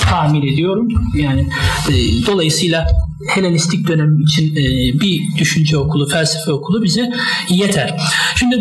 [0.00, 0.88] tahmin ediyorum.
[1.14, 1.40] Yani
[1.88, 1.92] e,
[2.26, 2.86] dolayısıyla
[3.28, 4.64] Helenistik dönem için e,
[5.00, 7.10] bir düşünce okulu, felsefe okulu bize
[7.48, 8.00] yeter.
[8.36, 8.56] Şimdi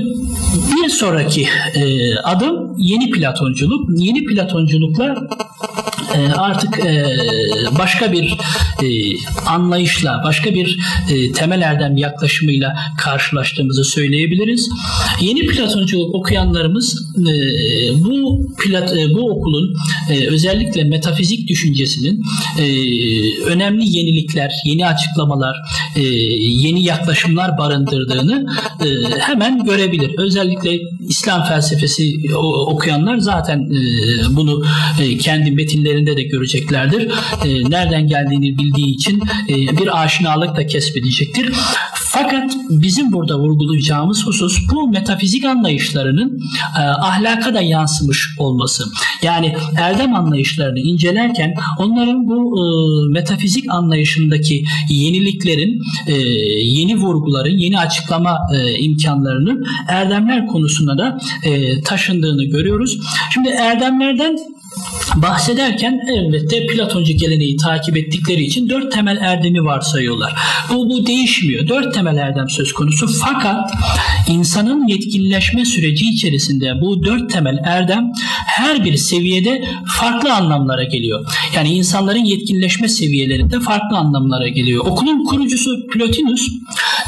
[0.75, 3.89] bir sonraki e, adım yeni Platonculuk.
[3.97, 5.15] Yeni Platonculukla
[6.19, 7.05] e, artık e,
[7.79, 8.37] başka bir
[8.83, 8.87] e,
[9.47, 10.79] anlayışla, başka bir
[11.09, 14.69] e, temel erdem yaklaşımıyla karşılaştığımızı söyleyebiliriz.
[15.21, 17.13] Yeni Platonculuk okuyanlarımız
[17.95, 19.75] bu Plat, bu okulun
[20.27, 22.23] özellikle metafizik düşüncesinin
[23.45, 25.55] önemli yenilikler, yeni açıklamalar,
[26.39, 28.45] yeni yaklaşımlar barındırdığını
[29.19, 30.11] hemen görebilir.
[30.17, 30.79] Özellikle
[31.09, 32.13] İslam felsefesi
[32.67, 33.71] okuyanlar zaten
[34.29, 34.63] bunu
[35.19, 37.11] kendi metinlerinde de göreceklerdir.
[37.45, 41.51] E, nereden geldiğini bildiği için e, bir aşinalık da kesbedecektir.
[42.11, 46.39] Fakat bizim burada vurgulayacağımız husus bu metafizik anlayışlarının
[46.79, 48.83] e, ahlaka da yansımış olması.
[49.23, 52.63] Yani erdem anlayışlarını incelerken onların bu e,
[53.13, 56.13] metafizik anlayışındaki yeniliklerin, e,
[56.63, 62.99] yeni vurguların, yeni açıklama e, imkanlarının erdemler konusunda da e, taşındığını görüyoruz.
[63.33, 64.37] Şimdi erdemlerden
[65.15, 70.33] bahsederken elbette Platoncu geleneği takip ettikleri için dört temel erdemi varsayıyorlar.
[70.69, 71.67] Bu, bu değişmiyor.
[71.67, 73.71] Dört temel erdem söz konusu fakat
[74.27, 78.11] insanın yetkinleşme süreci içerisinde bu dört temel erdem
[78.45, 79.63] her bir seviyede
[79.99, 81.25] farklı anlamlara geliyor.
[81.55, 84.85] Yani insanların yetkinleşme seviyelerinde farklı anlamlara geliyor.
[84.85, 86.47] Okulun kurucusu Plotinus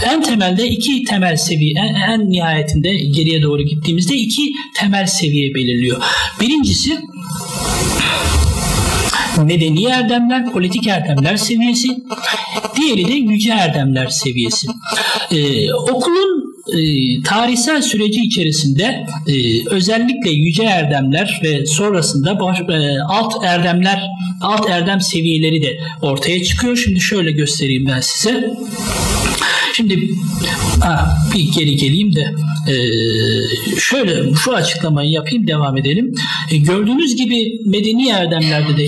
[0.06, 6.02] en temelde iki temel seviye, en, en nihayetinde geriye doğru gittiğimizde iki temel seviye belirliyor.
[6.42, 7.00] Birincisi
[9.46, 11.88] medeni erdemler, politik erdemler seviyesi.
[12.76, 14.68] Diğeri de yüce erdemler seviyesi.
[15.32, 16.80] Ee, okulun e,
[17.24, 19.34] tarihsel süreci içerisinde e,
[19.70, 24.04] özellikle yüce erdemler ve sonrasında baş, e, alt erdemler,
[24.42, 26.78] alt erdem seviyeleri de ortaya çıkıyor.
[26.78, 28.54] Şimdi şöyle göstereyim ben size.
[29.82, 30.10] Şimdi
[30.82, 32.34] ha, bir geri geleyim de
[32.67, 32.76] e,
[33.80, 36.15] şöyle şu açıklamayı yapayım devam edelim.
[36.52, 38.88] E, gördüğünüz gibi medeni erdemlerde de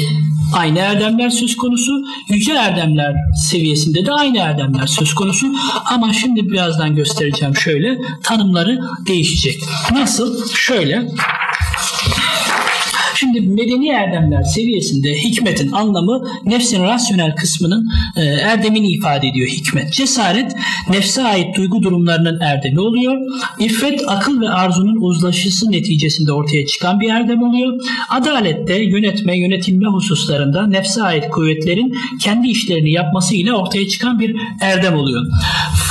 [0.53, 1.91] aynı erdemler söz konusu.
[2.29, 3.13] Yüce erdemler
[3.49, 5.47] seviyesinde de aynı erdemler söz konusu.
[5.85, 9.59] Ama şimdi birazdan göstereceğim şöyle tanımları değişecek.
[9.91, 10.49] Nasıl?
[10.55, 11.07] Şöyle
[13.23, 19.93] Şimdi medeni erdemler seviyesinde hikmetin anlamı nefsin rasyonel kısmının e, erdemini ifade ediyor hikmet.
[19.93, 20.55] Cesaret
[20.89, 23.17] nefse ait duygu durumlarının erdemi oluyor.
[23.59, 27.79] İffet akıl ve arzunun uzlaşısı neticesinde ortaya çıkan bir erdem oluyor.
[28.09, 34.95] Adalette yönetme, yönetilme hususlarında nefse ait kuvvetlerin kendi işlerini yapması ile ortaya çıkan bir erdem
[34.95, 35.25] oluyor.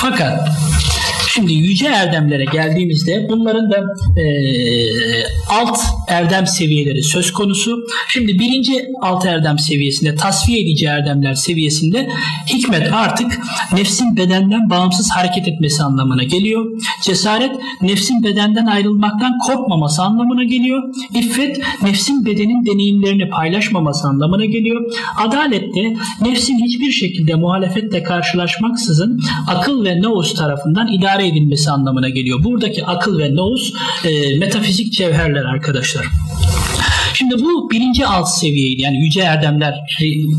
[0.01, 0.49] Fakat
[1.35, 3.77] Şimdi yüce erdemlere geldiğimizde bunların da
[4.21, 4.25] e,
[5.51, 7.79] alt erdem seviyeleri söz konusu.
[8.09, 12.09] Şimdi birinci alt erdem seviyesinde tasfiye edici erdemler seviyesinde
[12.53, 13.41] hikmet artık
[13.73, 16.65] nefsin bedenden bağımsız hareket etmesi anlamına geliyor.
[17.03, 20.83] Cesaret nefsin bedenden ayrılmaktan korkmaması anlamına geliyor.
[21.15, 24.93] İffet nefsin bedenin deneyimlerini paylaşmaması anlamına geliyor.
[25.17, 32.09] Adalet de nefsin hiçbir şekilde muhalefetle karşılaşmaksızın akıl ve naus tarafından idare idare edilmesi anlamına
[32.09, 32.45] geliyor.
[32.45, 33.73] Buradaki akıl ve nous
[34.05, 36.07] e, metafizik cevherler arkadaşlar.
[37.15, 38.83] Şimdi bu birinci alt seviyeydi.
[38.83, 39.75] Yani yüce erdemler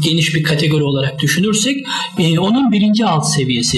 [0.04, 1.78] geniş bir kategori olarak düşünürsek
[2.20, 3.78] e, onun birinci alt seviyesi.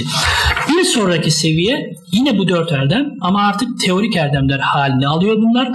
[0.70, 5.72] Bir sonraki seviye yine bu dört erdem ama artık teorik erdemler halini alıyor bunlar.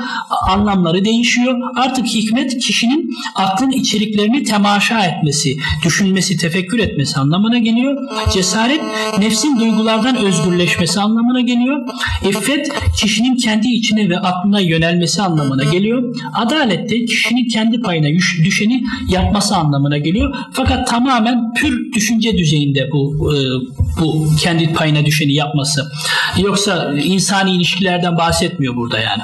[0.49, 1.61] Anlamları değişiyor.
[1.77, 7.99] Artık hikmet kişinin aklın içeriklerini temaşa etmesi, düşünmesi, tefekkür etmesi anlamına geliyor.
[8.33, 8.81] Cesaret
[9.19, 11.89] nefsin duygulardan özgürleşmesi anlamına geliyor.
[12.29, 12.69] İffet
[13.01, 16.15] kişinin kendi içine ve aklına yönelmesi anlamına geliyor.
[16.35, 18.07] Adalet de kişinin kendi payına
[18.45, 20.35] düşeni yapması anlamına geliyor.
[20.53, 23.37] Fakat tamamen pür düşünce düzeyinde bu e,
[24.01, 25.91] bu kendi payına düşeni yapması.
[26.39, 29.23] Yoksa insani ilişkilerden bahsetmiyor burada yani.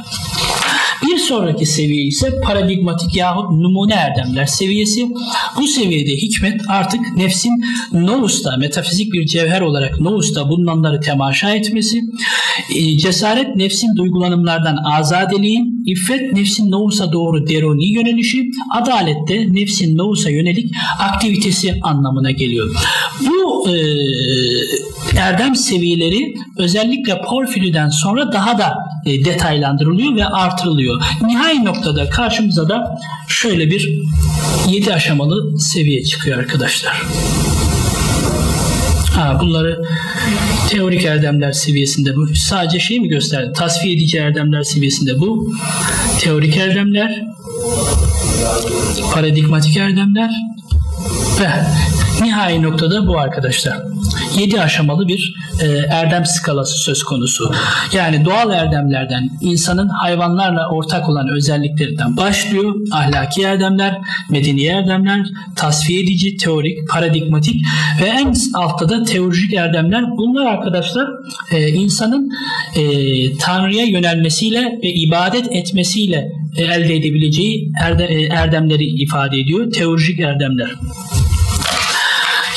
[1.02, 5.08] Bir sonraki seviye ise paradigmatik yahut numune erdemler seviyesi.
[5.56, 7.52] Bu seviyede hikmet artık nefsin
[7.92, 12.00] nousta, metafizik bir cevher olarak nousta bulunanları temaşa etmesi,
[12.76, 20.30] e, cesaret nefsin duygulanımlardan azadeliği, iffet nefsin nousa doğru deroni yönelişi, adalet de nefsin nousa
[20.30, 22.74] yönelik aktivitesi anlamına geliyor.
[23.20, 23.76] Bu e,
[25.16, 28.74] erdem seviyeleri özellikle Porfiri'den sonra daha da
[29.06, 31.02] e, detaylandırılıyor ve artırılıyor.
[31.22, 32.98] Nihai noktada karşımıza da
[33.28, 33.90] şöyle bir
[34.68, 37.02] 7 aşamalı seviye çıkıyor arkadaşlar.
[39.14, 39.82] Ha, bunları
[40.68, 42.26] teorik erdemler seviyesinde bu.
[42.34, 43.52] Sadece şey mi gösterdi?
[43.52, 45.52] Tasfiye edici erdemler seviyesinde bu.
[46.20, 47.24] Teorik erdemler,
[49.14, 50.30] paradigmatik erdemler
[51.40, 51.48] ve
[52.22, 53.78] nihai noktada bu arkadaşlar.
[54.38, 57.52] 7 aşamalı bir e, erdem skalası söz konusu.
[57.92, 62.74] Yani doğal erdemlerden insanın hayvanlarla ortak olan özelliklerinden başlıyor.
[62.92, 63.98] Ahlaki erdemler,
[64.30, 65.26] medeni erdemler,
[65.56, 67.60] tasfiye edici, teorik, paradigmatik
[68.02, 70.04] ve en altta da teolojik erdemler.
[70.16, 71.08] Bunlar arkadaşlar
[71.52, 72.30] e, insanın
[72.76, 72.82] e,
[73.36, 79.72] Tanrı'ya yönelmesiyle ve ibadet etmesiyle elde edebileceği erde, e, erdemleri ifade ediyor.
[79.72, 80.70] Teolojik erdemler.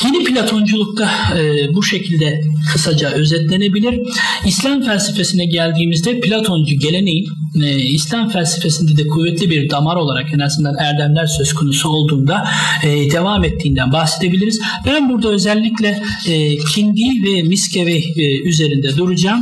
[0.04, 2.40] Yeni Platonculukta e, bu şekilde
[2.72, 4.00] kısaca özetlenebilir.
[4.46, 7.26] İslam felsefesine geldiğimizde Platoncu geleneğin
[7.62, 12.48] e, İslam felsefesinde de kuvvetli bir damar olarak en azından erdemler söz konusu olduğunda
[12.84, 14.60] e, devam ettiğinden bahsedebiliriz.
[14.86, 19.40] Ben burada özellikle e, Kindi ve Miskevi e, üzerinde duracağım.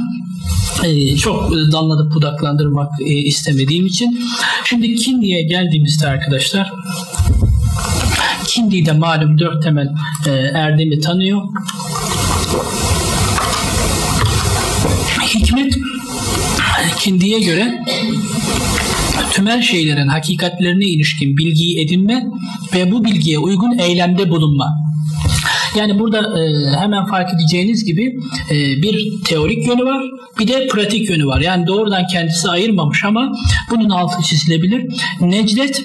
[0.84, 4.20] Ee, çok dallanıp budaklandırmak e, istemediğim için.
[4.64, 6.70] Şimdi Kindi'ye geldiğimizde arkadaşlar
[8.58, 9.88] Kindi de malum dört temel
[10.26, 11.42] e, erdemi tanıyor.
[15.34, 15.74] Hikmet
[16.98, 17.84] Kindi'ye göre
[19.32, 22.26] tümel şeylerin hakikatlerine ilişkin bilgiyi edinme
[22.74, 24.76] ve bu bilgiye uygun eylemde bulunma.
[25.78, 28.16] Yani burada e, hemen fark edeceğiniz gibi
[28.50, 30.02] e, bir teorik yönü var,
[30.38, 31.40] bir de pratik yönü var.
[31.40, 33.32] Yani doğrudan kendisi ayırmamış ama
[33.70, 34.86] bunun altı çizilebilir.
[35.20, 35.84] Necdet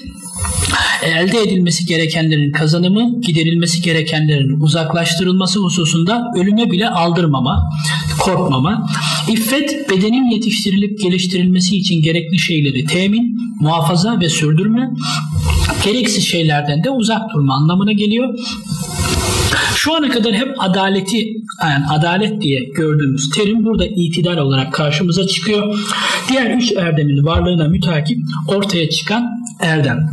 [1.04, 7.70] elde edilmesi gerekenlerin kazanımı, giderilmesi gerekenlerin uzaklaştırılması hususunda ölüme bile aldırmama,
[8.18, 8.90] korkmama.
[9.28, 14.90] İffet, bedenin yetiştirilip geliştirilmesi için gerekli şeyleri temin, muhafaza ve sürdürme,
[15.84, 18.38] gereksiz şeylerden de uzak durma anlamına geliyor.
[19.76, 21.26] Şu ana kadar hep adaleti,
[21.62, 25.78] yani adalet diye gördüğümüz terim burada itidal olarak karşımıza çıkıyor.
[26.28, 28.18] Diğer üç erdemin varlığına mütakip
[28.48, 29.30] ortaya çıkan
[29.60, 30.10] erdem.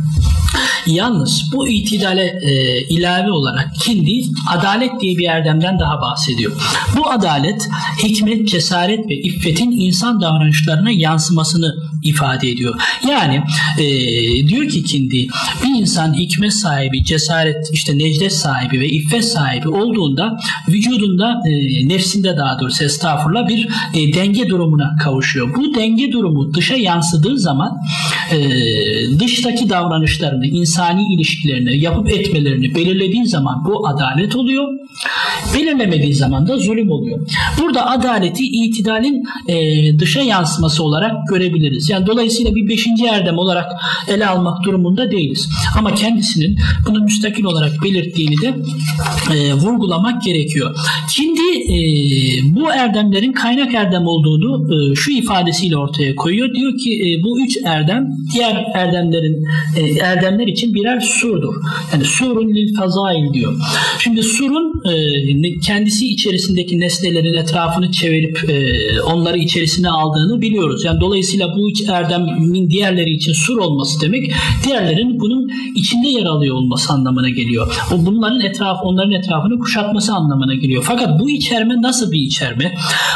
[0.86, 6.52] Yalnız bu itidale e, ilave olarak Kindi adalet diye bir erdemden daha bahsediyor.
[6.96, 7.68] Bu adalet
[8.02, 12.74] hikmet, cesaret ve iffetin insan davranışlarına yansımasını ifade ediyor.
[13.08, 13.40] Yani
[13.78, 13.86] e,
[14.46, 15.26] diyor ki Kindi
[15.64, 20.38] bir insan hikmet sahibi, cesaret, işte necdet sahibi ve iffet sahibi olduğunda
[20.68, 25.54] vücudunda, e, nefsinde daha doğrusu estağfurullah bir e, denge durumuna kavuşuyor.
[25.56, 27.78] Bu denge durumu dışa yansıdığı zaman
[28.32, 28.38] e,
[29.20, 34.68] dıştaki davranışlarını, insani ilişkilerini, yapıp etmelerini belirlediği zaman bu adalet oluyor.
[35.54, 37.20] Belirlemediği zaman da zulüm oluyor.
[37.58, 41.90] Burada adaleti itidalin e, dışa yansıması olarak görebiliriz.
[41.92, 43.66] Yani dolayısıyla bir beşinci erdem olarak
[44.08, 45.48] ele almak durumunda değiliz.
[45.78, 48.54] Ama kendisinin bunu müstakil olarak belirttiğini de
[49.34, 50.76] e, vurgulamak gerekiyor.
[51.08, 51.78] Şimdi e,
[52.44, 56.54] bu erdemlerin kaynak erdem olduğunu e, şu ifadesiyle ortaya koyuyor.
[56.54, 59.44] Diyor ki e, bu üç erdem diğer erdemlerin
[59.76, 61.54] e, erdemler için birer surdur.
[61.92, 63.52] Yani surun lil fazail diyor.
[63.98, 68.62] Şimdi surun e, kendisi içerisindeki nesnelerin etrafını çevirip e,
[69.00, 70.84] onları içerisine aldığını biliyoruz.
[70.84, 74.32] Yani dolayısıyla bu üç erdemin diğerleri için sur olması demek
[74.64, 77.74] diğerlerin bunun içinde yer alıyor olması anlamına geliyor.
[77.92, 80.84] O bunların etrafı onların etrafını kuşatması anlamına geliyor.
[80.86, 82.74] Fakat bu içerme nasıl bir içerme?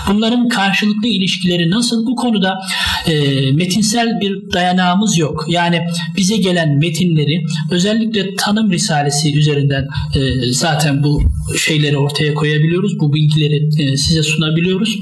[0.08, 2.06] Bunların karşılıklı ilişkileri nasıl?
[2.06, 2.58] Bu konuda
[3.06, 3.12] e,
[3.52, 5.44] metinsel bir dayanağımız yok.
[5.48, 5.80] Yani
[6.16, 11.22] bize gelen metinleri özellikle tanım risalesi üzerinden e, zaten bu
[11.58, 13.00] şeyleri ortaya koyabiliyoruz.
[13.00, 14.98] Bu bilgileri e, size sunabiliyoruz.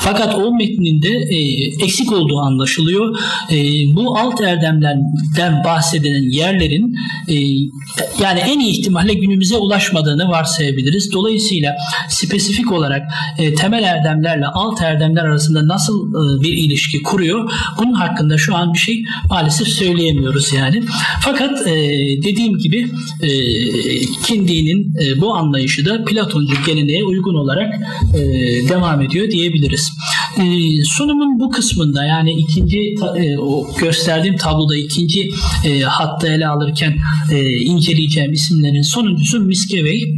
[0.00, 1.38] Fakat o metninde e,
[1.84, 3.18] eksik olduğu anlaşılıyor.
[3.50, 3.56] E,
[3.94, 6.94] bu alt erdemlerden bahsedilen yerlerin
[7.28, 7.34] e,
[8.22, 11.12] yani en iyi ihtimalle günümüze ulaşmadığını varsayabiliriz.
[11.12, 11.74] Dolayısıyla
[12.08, 13.02] spesifik olarak
[13.38, 18.74] e, temel erdemlerle alt erdemler arasında nasıl e, bir ilişki kuruyor bunun hakkında şu an
[18.74, 20.82] bir şey maalesef söyleyemiyoruz yani.
[21.20, 21.74] Fakat e,
[22.22, 22.90] dediğim gibi
[23.22, 23.30] e,
[24.26, 27.74] Kindi'nin e, bu anlayışı da Platoncu geleneğe uygun olarak
[28.14, 28.20] e,
[28.68, 29.90] devam ediyor diyebiliriz.
[30.38, 30.44] E,
[30.84, 32.78] sunumun bu kısmında yani ikinci
[33.16, 35.30] e, o gösterdiğim tabloda ikinci
[35.64, 36.94] e, hatta ele alırken
[37.32, 40.14] e, inceleyeceğim isimlerin sonuncusu Miskevey.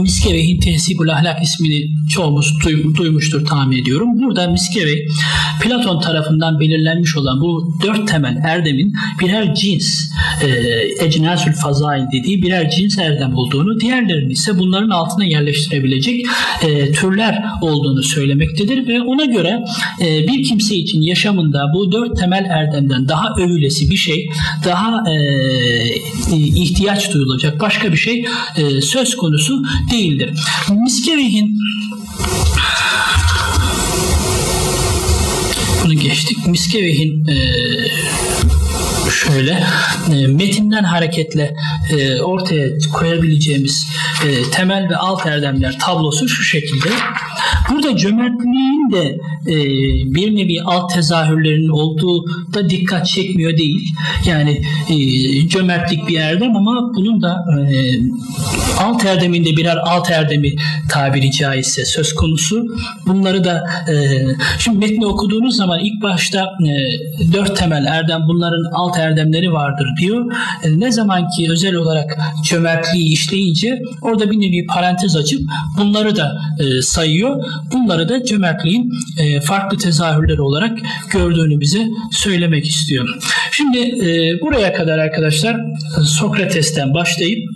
[0.00, 2.54] Miskevey'in Tehzibul Ahlak ismini çoğumuz
[2.98, 4.08] duymuştur tahmin ediyorum.
[4.22, 5.06] Burada Miskevey
[5.62, 9.94] Platon tarafından belirlenmiş olan bu dört temel erdemin birer cins
[10.42, 10.48] e,
[11.04, 16.26] ecnasül fazail dediği birer cins erdem olduğunu diğerlerinin ise bunların altına yerleştirebilecek
[16.62, 19.64] e, türler olduğunu söylemektedir ve ona göre
[20.00, 24.28] e, bir kimse için yaşamında bu dört temel erdemden daha övülesi bir şey
[24.64, 25.16] daha e,
[26.36, 28.24] ihtiyaç duyulacak başka bir şey
[28.56, 29.55] e, söz konusu
[29.92, 30.30] değildir.
[30.84, 31.58] Miskevih'in
[35.84, 36.46] bunu geçtik.
[36.46, 37.36] Miskevih'in e,
[39.10, 39.66] şöyle
[40.12, 41.54] e, metinden hareketle
[41.90, 43.86] e, ortaya koyabileceğimiz
[44.26, 46.88] e, temel ve alt erdemler tablosu şu şekilde.
[47.70, 49.16] Burada cömertliğin de
[50.14, 52.24] bir nevi alt tezahürlerinin olduğu
[52.54, 53.88] da dikkat çekmiyor değil.
[54.26, 54.62] Yani
[55.48, 57.44] cömertlik bir erdem ama bunun da
[58.80, 60.50] alt erdeminde birer alt erdemi
[60.90, 62.64] tabiri caizse söz konusu.
[63.06, 63.64] Bunları da
[64.58, 66.44] şimdi metni okuduğunuz zaman ilk başta
[67.32, 70.32] dört temel erdem bunların alt erdemleri vardır diyor.
[70.76, 75.40] Ne zaman ki özel olarak cömertliği işleyince orada bir nevi parantez açıp
[75.78, 77.44] bunları da e, sayıyor.
[77.72, 80.78] Bunları da cömertliğin e, farklı tezahürleri olarak
[81.10, 83.08] gördüğünü bize söylemek istiyor.
[83.52, 85.56] Şimdi e, buraya kadar arkadaşlar
[86.04, 87.48] Sokrates'ten başlayıp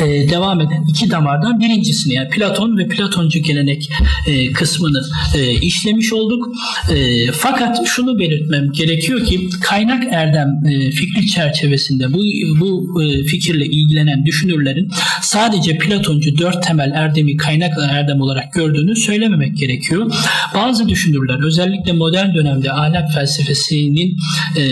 [0.00, 3.90] e, devam eden iki damardan birincisini yani Platon ve Platoncu gelenek
[4.26, 5.02] e, kısmını
[5.36, 6.46] e, işlemiş olduk.
[6.94, 12.18] E, fakat şunu belirtmem gerekiyor ki kaynak erdem e, fikri çerçevesinde bu
[12.60, 14.90] bu e, fikirle ilgilenen düşünürlerin
[15.22, 20.12] sadece Platoncu dört temel erdemi kaynak erdem olarak gördüğünü söylememek gerekiyor.
[20.54, 24.16] Bazı düşünürler özellikle modern dönemde ahlak felsefesinin
[24.56, 24.64] e,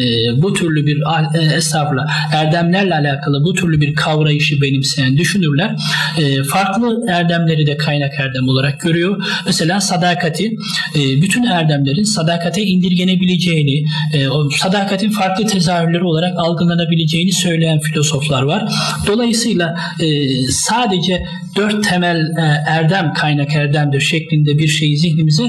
[0.43, 1.03] bu türlü bir
[1.35, 5.77] e, estağfurullah erdemlerle alakalı bu türlü bir kavrayışı benimseyen düşünürler
[6.19, 9.23] e, farklı erdemleri de kaynak erdem olarak görüyor.
[9.47, 10.57] Mesela sadakati
[10.95, 18.73] e, bütün erdemlerin sadakate indirgenebileceğini, e, o sadakatin farklı tezahürleri olarak algılanabileceğini söyleyen filozoflar var.
[19.07, 20.07] Dolayısıyla e,
[20.51, 25.43] sadece dört temel e, erdem kaynak erdemdir şeklinde bir şeyi zihnimize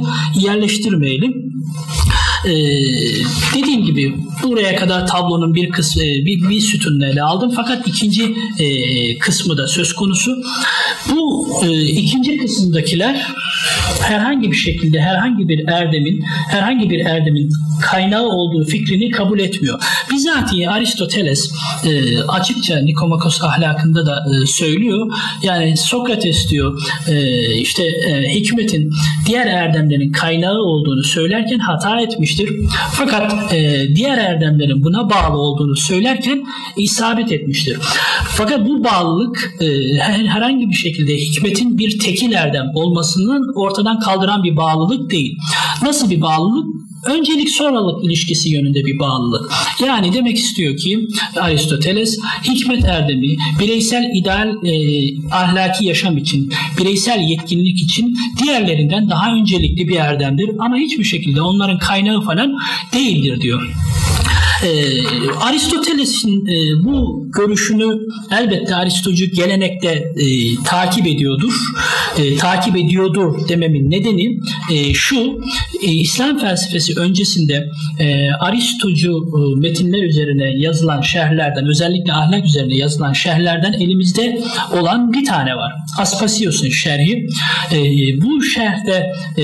[0.59, 1.33] yerleştirmeyelim.
[2.45, 2.51] Ee,
[3.55, 8.67] dediğim gibi buraya kadar tablonun bir kısmı bir, bir sütununu ele aldım fakat ikinci e,
[9.17, 10.35] kısmı da söz konusu.
[11.11, 13.25] Bu e, ikinci kısımdakiler
[14.01, 17.49] herhangi bir şekilde herhangi bir erdemin herhangi bir erdemin
[17.81, 19.79] kaynağı olduğu fikrini kabul etmiyor.
[20.29, 21.51] Bizatihi Aristoteles
[21.85, 25.11] e, açıkça Nikomakos ahlakında da e, söylüyor.
[25.43, 28.93] Yani Sokrates diyor e, işte e, hikmetin
[29.25, 32.49] diğer erdemlerin kaynağı olduğunu söylerken hata etmiştir.
[32.91, 36.45] Fakat e, diğer erdemlerin buna bağlı olduğunu söylerken
[36.77, 37.77] isabet etmiştir.
[38.27, 39.65] Fakat bu bağlılık e,
[40.27, 45.37] herhangi bir şekilde hikmetin bir tekil erdem olmasının ortadan kaldıran bir bağlılık değil.
[45.81, 46.65] Nasıl bir bağlılık?
[47.05, 49.51] öncelik sonralık ilişkisi yönünde bir bağlılık.
[49.85, 54.73] Yani demek istiyor ki Aristoteles hikmet erdemi bireysel ideal e,
[55.31, 61.77] ahlaki yaşam için, bireysel yetkinlik için diğerlerinden daha öncelikli bir erdemdir ama hiçbir şekilde onların
[61.77, 62.57] kaynağı falan
[62.93, 63.61] değildir diyor.
[64.63, 64.69] E,
[65.31, 67.99] Aristoteles'in e, bu görüşünü
[68.31, 71.53] elbette Aristocu gelenekte e, takip ediyordur.
[72.17, 74.39] E, takip ediyordur dememin nedeni
[74.71, 75.41] e, şu,
[75.81, 77.69] e, İslam felsefesi öncesinde
[77.99, 84.41] e, Aristocu e, metinler üzerine yazılan şerhlerden, özellikle ahlak üzerine yazılan şerhlerden elimizde
[84.81, 85.73] olan bir tane var.
[85.99, 87.27] Aspasios'un şerhi.
[87.71, 87.77] E,
[88.21, 89.05] bu şerhte
[89.37, 89.43] e,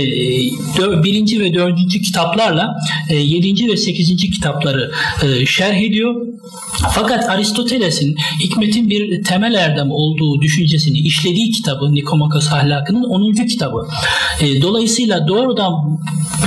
[1.03, 2.75] birinci ve dördüncü kitaplarla
[3.09, 4.91] e, yedinci ve sekizinci kitapları
[5.23, 6.15] e, şerh ediyor.
[6.93, 13.33] Fakat Aristoteles'in hikmetin bir temel erdem olduğu düşüncesini işlediği kitabı Nikomakos Ahlakı'nın 10.
[13.33, 13.87] kitabı.
[14.41, 15.73] E, dolayısıyla doğrudan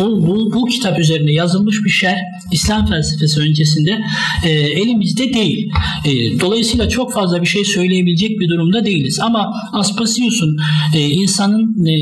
[0.01, 2.19] bu, bu, bu kitap üzerine yazılmış bir şerh
[2.53, 4.01] İslam felsefesi öncesinde
[4.45, 5.71] e, elimizde değil.
[6.05, 9.21] E, dolayısıyla çok fazla bir şey söyleyebilecek bir durumda değiliz.
[9.21, 10.57] Ama Aspasius'un
[10.95, 11.93] e, insanın e,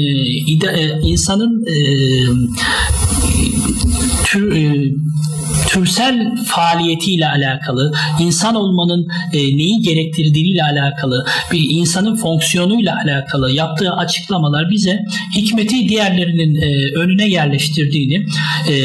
[0.46, 1.76] ide, e, insanın e,
[4.24, 4.92] tür, e,
[5.76, 14.70] türsel faaliyetiyle alakalı, insan olmanın e, neyi gerektirdiğiyle alakalı, bir insanın fonksiyonuyla alakalı yaptığı açıklamalar
[14.70, 14.98] bize
[15.36, 18.26] hikmeti diğerlerinin e, önüne yerleştirdiğini
[18.68, 18.76] e,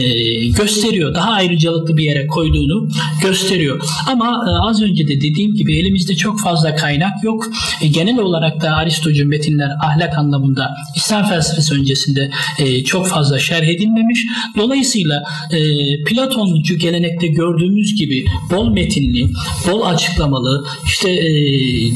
[0.48, 1.16] gösteriyor.
[1.16, 2.90] Daha ayrıcalıklı bir yere koyduğunu
[3.24, 3.82] gösteriyor.
[4.08, 7.46] Ama e, az önce de dediğim gibi elimizde çok fazla kaynak yok.
[7.82, 13.68] E, genel olarak da Aristocu metinler ahlak anlamında İslam felsefesi öncesinde e, çok fazla şerh
[13.68, 14.26] edilmemiş.
[14.58, 15.60] Dolayısıyla e,
[16.04, 19.28] Platoncu gelenekte gördüğümüz gibi bol metinli,
[19.72, 21.32] bol açıklamalı, işte e,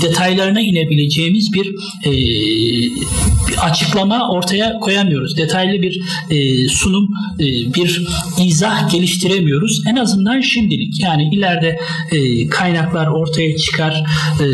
[0.01, 1.67] detaylarına inebileceğimiz bir,
[2.05, 2.11] e,
[3.47, 5.38] bir açıklama ortaya koyamıyoruz.
[5.38, 7.09] Detaylı bir e, sunum,
[7.39, 8.07] e, bir
[8.45, 9.81] izah geliştiremiyoruz.
[9.88, 11.01] En azından şimdilik.
[11.01, 11.79] Yani ileride
[12.11, 14.03] e, kaynaklar ortaya çıkar.
[14.39, 14.45] E,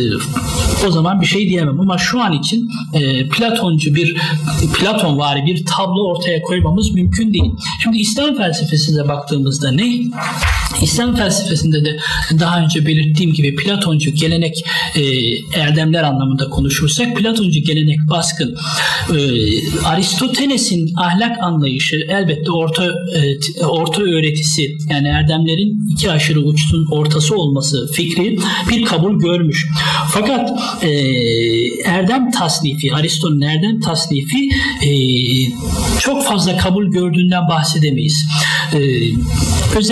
[0.88, 1.79] o zaman bir şey diyemem.
[1.79, 4.17] Ama şu an için e, Platoncu bir
[4.79, 7.51] Platon vari bir tablo ortaya koymamız mümkün değil.
[7.84, 9.91] Şimdi İslam felsefesine baktığımızda ne?
[10.82, 11.97] İslam felsefesinde de
[12.39, 14.63] daha önce belirttiğim gibi Platoncu gelenek
[14.95, 15.01] e,
[15.59, 18.55] erdemler anlamında konuşursak Platoncu gelenek baskın.
[19.09, 19.17] E,
[19.86, 27.91] Aristoteles'in ahlak anlayışı elbette orta e, orta öğretisi yani erdemlerin iki aşırı uçtun ortası olması
[27.93, 29.65] fikri bir kabul görmüş.
[30.13, 30.49] Fakat
[30.84, 30.89] e,
[31.86, 34.49] erdem tasnifi, Aristo'nun erdem tasnifi
[34.84, 34.91] e,
[35.99, 38.26] çok fazla kabul gördüğünden bahsedemeyiz.
[38.74, 38.80] E,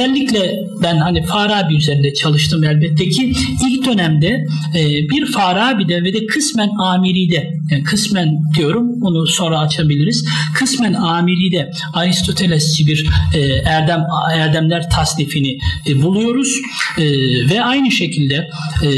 [0.09, 3.33] özellikle ben hani Farabi üzerinde çalıştım elbette ki
[3.67, 4.45] ilk dönemde
[4.75, 10.25] e, bir Farabi'de ve de kısmen Amiri'de yani kısmen diyorum onu sonra açabiliriz.
[10.55, 15.57] Kısmen Amiri'de Aristotelesçi bir e, erdem erdemler tasnifini
[15.87, 16.55] e, buluyoruz
[16.97, 17.03] e,
[17.49, 18.49] ve aynı şekilde
[18.83, 18.89] e,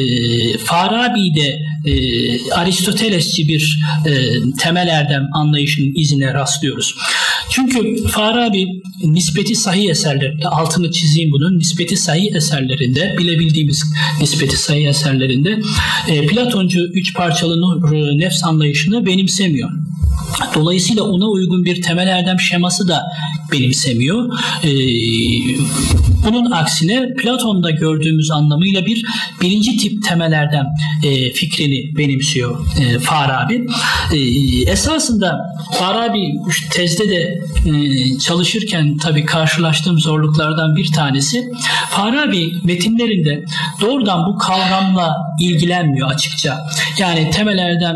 [0.58, 1.94] Farabi'de e,
[2.52, 4.12] Aristotelesçi bir e,
[4.60, 6.96] temel erdem anlayışının izine rastlıyoruz.
[7.52, 8.66] Çünkü Farabi
[9.04, 13.84] nispeti sahih eserlerinde altını çizeyim bunun nispeti sahih eserlerinde bilebildiğimiz
[14.22, 15.60] nispeti sahih eserlerinde
[16.08, 17.62] e, Platoncu üç parçalı
[18.20, 19.70] nefs anlayışını benimsemiyor.
[20.56, 23.04] Dolayısıyla ona uygun bir temel erdem şeması da
[23.52, 24.30] benimsemiyor.
[24.64, 24.70] Ee,
[26.26, 29.06] bunun aksine Platon'da gördüğümüz anlamıyla bir
[29.42, 30.66] birinci tip temel erdem
[31.04, 33.68] e, fikrini benimsiyor e, Farabi.
[34.14, 34.18] E,
[34.72, 35.40] esasında
[35.74, 36.34] Farabi
[36.72, 37.72] tezde de e,
[38.20, 41.44] çalışırken tabii karşılaştığım zorluklardan bir tanesi
[41.90, 43.46] Farabi metinlerinde
[43.82, 46.60] doğrudan bu kavramla ilgilenmiyor açıkça.
[46.98, 47.96] Yani temel erdem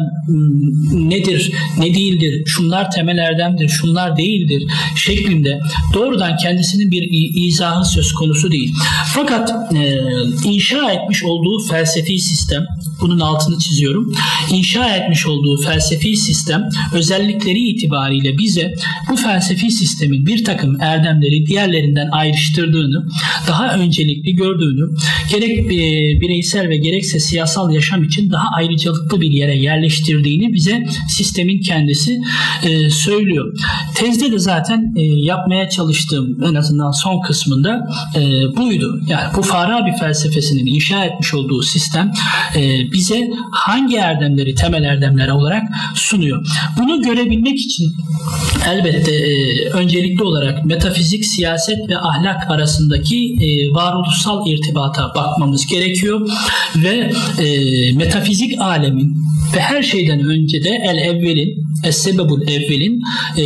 [0.91, 4.63] nedir, ne değildir, şunlar temel erdemdir, şunlar değildir
[4.95, 5.59] şeklinde
[5.93, 7.07] doğrudan kendisinin bir
[7.47, 8.73] izahı söz konusu değil.
[9.13, 9.99] Fakat e,
[10.45, 12.65] inşa etmiş olduğu felsefi sistem,
[13.01, 14.13] bunun altını çiziyorum,
[14.51, 18.73] inşa etmiş olduğu felsefi sistem özellikleri itibariyle bize
[19.09, 23.05] bu felsefi sistemin bir takım erdemleri diğerlerinden ayrıştırdığını,
[23.47, 24.95] daha öncelikli gördüğünü,
[25.31, 25.71] gerek e,
[26.21, 31.94] bireysel ve gerekse siyasal yaşam için daha ayrıcalıklı bir yere yerleştirdiğini bize sistemin kendisi
[32.63, 33.53] e, söylüyor.
[33.95, 38.21] Tezde de zaten e, yapmaya çalıştığım en azından son kısmında e,
[38.57, 38.99] buydu.
[39.07, 42.11] Yani bu Farabi felsefesinin inşa etmiş olduğu sistem
[42.55, 45.63] e, bize hangi erdemleri temel erdemler olarak
[45.95, 46.45] sunuyor.
[46.79, 47.93] Bunu görebilmek için
[48.69, 56.29] elbette e, öncelikli olarak metafizik, siyaset ve ahlak arasındaki e, varoluşsal irtibata bakmamız gerekiyor
[56.75, 57.11] ve
[57.43, 59.15] e, metafizik alemin
[59.55, 63.01] ve her şeyden önce de el evvelin Es-sebebul evvelin
[63.37, 63.45] e,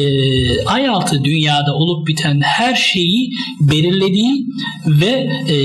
[0.66, 3.32] ay altı dünyada olup biten her şeyi
[3.62, 4.46] belirlediği
[4.88, 5.56] ve e,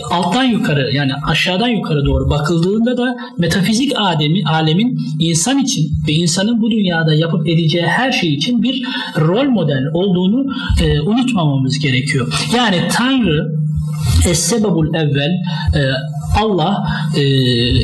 [0.00, 6.62] alttan yukarı yani aşağıdan yukarı doğru bakıldığında da metafizik alemi, alemin insan için ve insanın
[6.62, 8.82] bu dünyada yapıp edeceği her şey için bir
[9.18, 10.46] rol model olduğunu
[10.82, 12.46] e, unutmamamız gerekiyor.
[12.56, 13.61] Yani Tanrı
[14.26, 15.32] Es-sebebul evvel
[15.74, 15.80] e,
[16.40, 17.24] Allah e,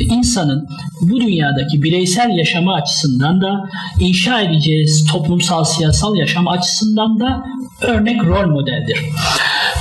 [0.00, 0.68] insanın
[1.00, 3.68] bu dünyadaki bireysel yaşamı açısından da
[4.00, 7.44] inşa edeceğiz toplumsal siyasal yaşam açısından da
[7.82, 8.98] örnek rol modeldir.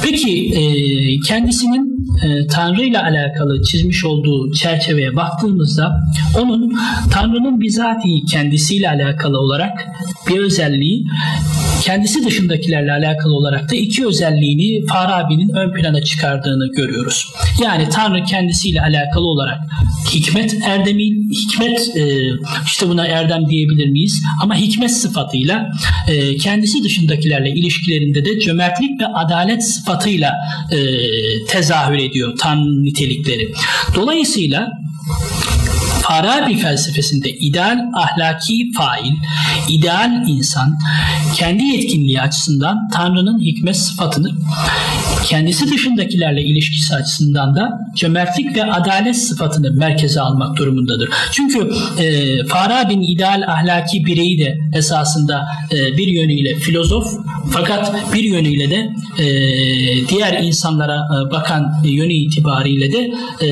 [0.04, 0.62] Peki e,
[1.28, 1.98] kendisinin
[2.52, 5.92] Tanrı ile alakalı çizmiş olduğu çerçeveye baktığımızda
[6.42, 6.74] onun
[7.12, 9.72] Tanrı'nın bizatihi kendisiyle alakalı olarak
[10.30, 11.06] bir özelliği
[11.84, 17.28] kendisi dışındakilerle alakalı olarak da iki özelliğini Farabi'nin ön plana çıkardığını görüyoruz.
[17.64, 19.60] Yani Tanrı kendisiyle alakalı olarak
[20.14, 22.04] hikmet erdemi, hikmet e,
[22.66, 24.24] işte buna erdem diyebilir miyiz?
[24.42, 25.70] Ama hikmet sıfatıyla
[26.08, 30.34] e, kendisi dışındakilerle ilişkilerinde de cömertlik ve adalet sıfatıyla
[30.72, 30.78] e,
[31.48, 33.52] tezahür ediyor Tanrı nitelikleri.
[33.96, 34.70] Dolayısıyla
[36.08, 39.14] Farabi felsefesinde ideal ahlaki fail,
[39.70, 40.78] ideal insan
[41.36, 44.32] kendi yetkinliği açısından Tanrı'nın hikmet sıfatını,
[45.26, 51.10] kendisi dışındakilerle ilişkisi açısından da cömertlik ve adalet sıfatını merkeze almak durumundadır.
[51.32, 57.14] Çünkü e, Farabi'nin ideal ahlaki bireyi de esasında e, bir yönüyle filozof
[57.52, 58.90] fakat bir yönüyle de
[59.24, 59.28] e,
[60.08, 63.50] diğer insanlara e, bakan yönü itibariyle de e,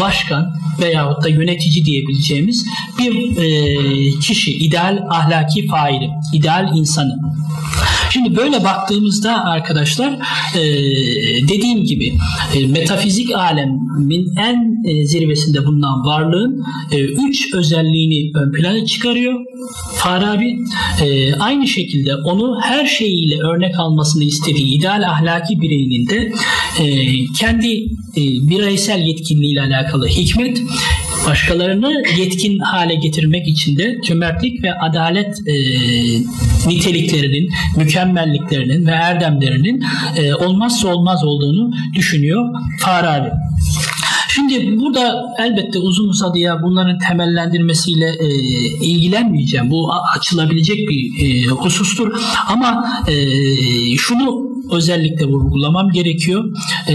[0.00, 2.66] başkan veyahut da yönetici diyebileceğimiz
[2.98, 7.18] bir e, kişi, ideal ahlaki faili, ideal insanı.
[8.10, 10.12] Şimdi böyle baktığımızda arkadaşlar
[10.54, 10.62] e,
[11.48, 12.12] dediğim gibi
[12.54, 19.34] e, metafizik alemin en e, zirvesinde bulunan varlığın e, üç özelliğini ön plana çıkarıyor.
[19.94, 20.56] Farabi
[21.04, 26.32] e, aynı şekilde onu her şeyiyle örnek almasını istediği ideal ahlaki bireyinin de
[26.80, 26.84] e,
[27.38, 27.84] kendi
[28.16, 30.62] e, bireysel yetkinliğiyle alakalı hikmet,
[31.26, 35.54] başkalarını yetkin hale getirmek için de cömertlik ve adalet e,
[36.68, 39.84] niteliklerinin, mükemmelliklerinin ve erdemlerinin
[40.16, 42.44] e, olmazsa olmaz olduğunu düşünüyor
[42.80, 43.28] Farabi.
[44.28, 48.26] Şimdi burada elbette uzun uzadıya bunların temellendirmesiyle e,
[48.80, 49.70] ilgilenmeyeceğim.
[49.70, 52.20] Bu açılabilecek bir e, husustur.
[52.48, 53.14] Ama e,
[53.96, 56.44] şunu özellikle vurgulamam gerekiyor.
[56.88, 56.94] E,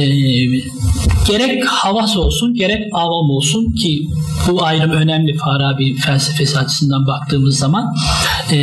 [1.27, 4.07] gerek havas olsun gerek avam olsun ki
[4.47, 7.93] bu ayrım önemli Farabi felsefesi açısından baktığımız zaman
[8.51, 8.57] e,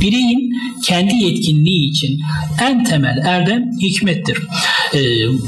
[0.00, 0.52] bireyin
[0.84, 2.20] kendi yetkinliği için
[2.62, 4.38] en temel erdem hikmettir.
[4.94, 5.00] E,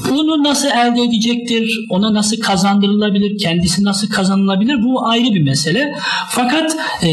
[0.08, 1.86] bunu nasıl elde edecektir?
[1.88, 3.38] Ona nasıl kazandırılabilir?
[3.38, 4.82] Kendisi nasıl kazanılabilir?
[4.82, 5.94] Bu ayrı bir mesele.
[6.30, 7.08] Fakat e,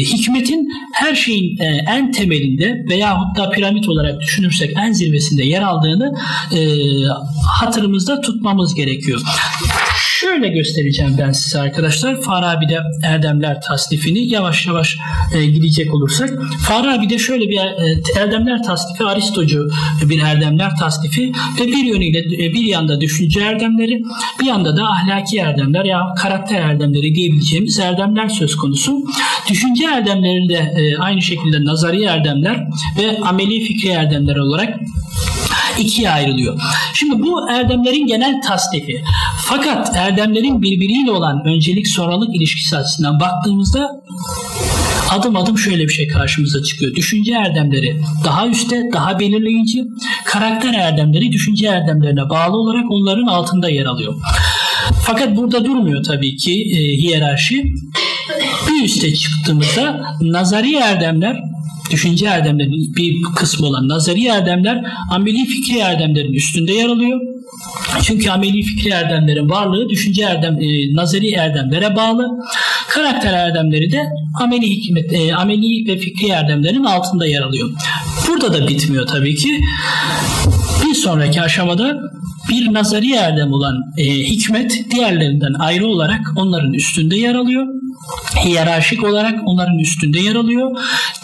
[0.00, 6.12] hikmetin her şeyin e, en temelinde veya hatta piramit olarak düşünürsek en zirvesinde yer aldığını
[6.52, 6.60] e,
[7.58, 9.20] hatırımızda tutmamız gerekiyor.
[10.20, 12.22] Şöyle göstereceğim ben size arkadaşlar.
[12.22, 14.96] Farabi'de Erdemler tasnifini yavaş yavaş
[15.34, 16.30] e, gidecek olursak.
[16.68, 19.68] Farabi'de şöyle bir e, Erdemler tasnifi Aristocu
[20.02, 24.02] bir Erdemler tasnifi ve bir yönüyle e, bir yanda düşünce erdemleri
[24.40, 29.04] bir yanda da ahlaki erdemler ya karakter erdemleri diyebileceğimiz erdemler söz konusu.
[29.50, 32.66] Düşünce erdemleri de e, aynı şekilde nazari erdemler
[32.98, 34.80] ve ameli fikri erdemler olarak
[35.78, 36.60] ikiye ayrılıyor.
[36.94, 39.02] Şimdi bu erdemlerin genel tasnifi.
[39.50, 43.90] Fakat erdemlerin birbiriyle olan öncelik sonralık ilişkisi açısından baktığımızda
[45.10, 46.94] adım adım şöyle bir şey karşımıza çıkıyor.
[46.94, 49.84] Düşünce erdemleri daha üstte, daha belirleyici.
[50.24, 54.14] Karakter erdemleri düşünce erdemlerine bağlı olarak onların altında yer alıyor.
[55.06, 57.64] Fakat burada durmuyor tabii ki e, hiyerarşi.
[58.68, 61.36] Bir üste çıktığımızda nazari erdemler
[61.90, 67.20] düşünce erdemlerinin bir kısmı olan nazari erdemler ameli fikri erdemlerin üstünde yer alıyor.
[68.02, 72.28] Çünkü ameli fikri erdemlerin varlığı düşünce erdem, e, nazari erdemlere bağlı.
[72.88, 74.02] Karakter erdemleri de
[74.40, 77.70] ameli hikmet, e, ameli ve fikri erdemlerin altında yer alıyor.
[78.28, 79.60] Burada da bitmiyor tabii ki.
[80.86, 81.96] Bir sonraki aşamada
[82.50, 87.66] bir nazari erdem olan e, hikmet diğerlerinden ayrı olarak onların üstünde yer alıyor
[88.44, 90.70] hiyerarşik olarak onların üstünde yer alıyor.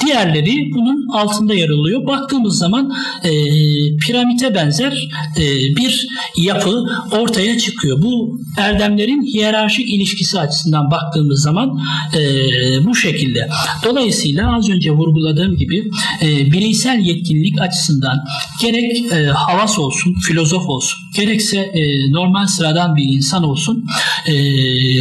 [0.04, 2.06] Diğerleri bunun altında yer alıyor.
[2.06, 2.92] Baktığımız zaman
[3.24, 3.30] e,
[3.96, 5.42] piramite benzer e,
[5.76, 8.02] bir yapı ortaya çıkıyor.
[8.02, 11.80] Bu erdemlerin hiyerarşik ilişkisi açısından baktığımız zaman
[12.14, 12.20] e,
[12.84, 13.48] bu şekilde.
[13.84, 15.90] Dolayısıyla az önce vurguladığım gibi
[16.22, 18.24] e, bireysel yetkinlik açısından
[18.62, 23.84] gerek e, havas olsun, filozof olsun, gerekse e, normal sıradan bir insan olsun
[24.26, 24.32] e,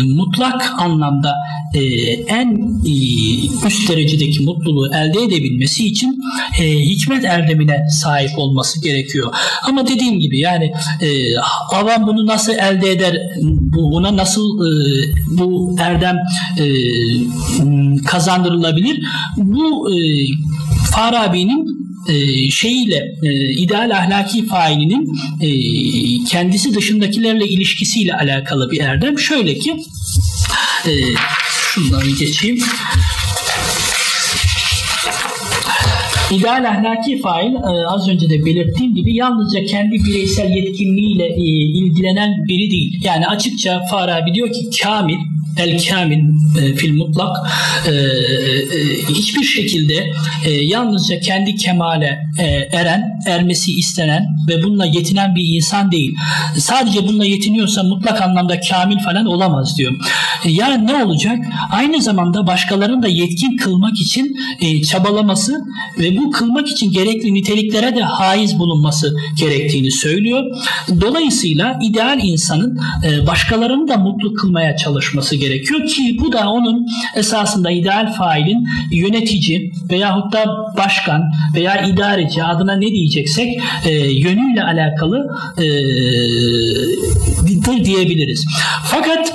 [0.02, 1.36] mutlak anlamda
[1.76, 1.82] e,
[2.13, 2.47] en
[2.86, 6.19] e, üst derecedeki mutluluğu elde edebilmesi için
[6.59, 9.34] e, hikmet erdemine sahip olması gerekiyor.
[9.67, 10.71] Ama dediğim gibi yani
[11.01, 11.38] e,
[11.71, 13.17] avam bunu nasıl elde eder,
[13.76, 14.71] buna nasıl e,
[15.28, 16.17] bu erdem
[16.59, 16.65] e,
[18.05, 18.99] kazandırılabilir?
[19.38, 19.95] Bu e,
[20.91, 21.76] Farabi'nin
[22.09, 25.49] e, şeyiyle e, ideal ahlaki failinin e,
[26.30, 29.19] kendisi dışındakilerle ilişkisiyle alakalı bir erdem.
[29.19, 29.76] Şöyle ki
[30.86, 30.91] e,
[31.76, 32.59] şunları geçeyim.
[36.32, 41.43] İdeal ahlaki fail e, az önce de belirttiğim gibi yalnızca kendi bireysel yetkinliğiyle e,
[41.80, 43.01] ilgilenen biri değil.
[43.03, 45.17] Yani açıkça Farabi diyor ki kamil
[45.57, 46.19] el kamil
[46.61, 47.38] e, fil mutlak
[47.88, 47.99] e, e,
[49.09, 50.11] hiçbir şekilde
[50.45, 52.45] e, yalnızca kendi kemale e,
[52.78, 56.15] eren, ermesi istenen ve bununla yetinen bir insan değil.
[56.57, 59.93] Sadece bununla yetiniyorsa mutlak anlamda kamil falan olamaz diyor.
[60.45, 61.38] E, yani ne olacak?
[61.71, 65.59] Aynı zamanda başkalarını da yetkin kılmak için e, çabalaması
[65.99, 70.43] ve bu kılmak için gerekli niteliklere de haiz bulunması gerektiğini söylüyor.
[71.01, 77.72] Dolayısıyla ideal insanın e, başkalarını da mutlu kılmaya çalışması gerekiyor ki bu da onun esasında
[77.72, 80.45] ideal failin yönetici veyahut da
[80.78, 81.22] başkan
[81.55, 85.66] veya idareci adına ne diyeceksek e, yönüyle alakalı e,
[87.86, 88.45] diyebiliriz.
[88.84, 89.34] Fakat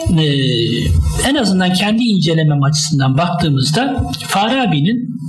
[1.28, 5.20] en azından kendi incelemem açısından baktığımızda Farabi'nin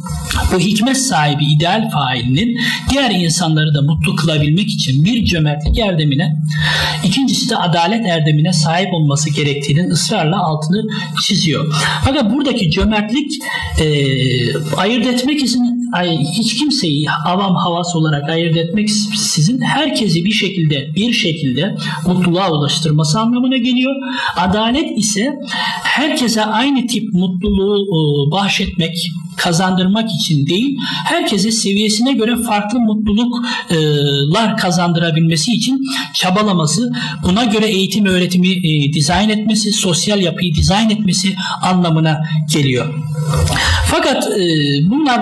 [0.53, 2.57] bu hikmet sahibi ideal failinin
[2.89, 6.35] diğer insanları da mutlu kılabilmek için bir cömertlik erdemine,
[7.03, 10.87] ikincisi de adalet erdemine sahip olması gerektiğinin ısrarla altını
[11.23, 11.75] çiziyor.
[12.05, 13.31] Fakat buradaki cömertlik
[13.79, 13.85] e,
[14.77, 20.95] ayırt etmek için ay, hiç kimseyi avam havas olarak ayırt etmek sizin herkesi bir şekilde
[20.95, 21.75] bir şekilde
[22.07, 23.95] mutluluğa ulaştırması anlamına geliyor.
[24.37, 25.33] Adalet ise
[25.83, 28.95] herkese aynı tip mutluluğu e, bahşetmek,
[29.37, 35.81] kazandırmak için değil, herkese seviyesine göre farklı mutluluklar kazandırabilmesi için
[36.13, 36.91] çabalaması,
[37.23, 42.21] buna göre eğitim öğretimi e, dizayn etmesi, sosyal yapıyı dizayn etmesi anlamına
[42.53, 42.93] geliyor.
[43.85, 44.39] Fakat e,
[44.89, 45.21] bunlar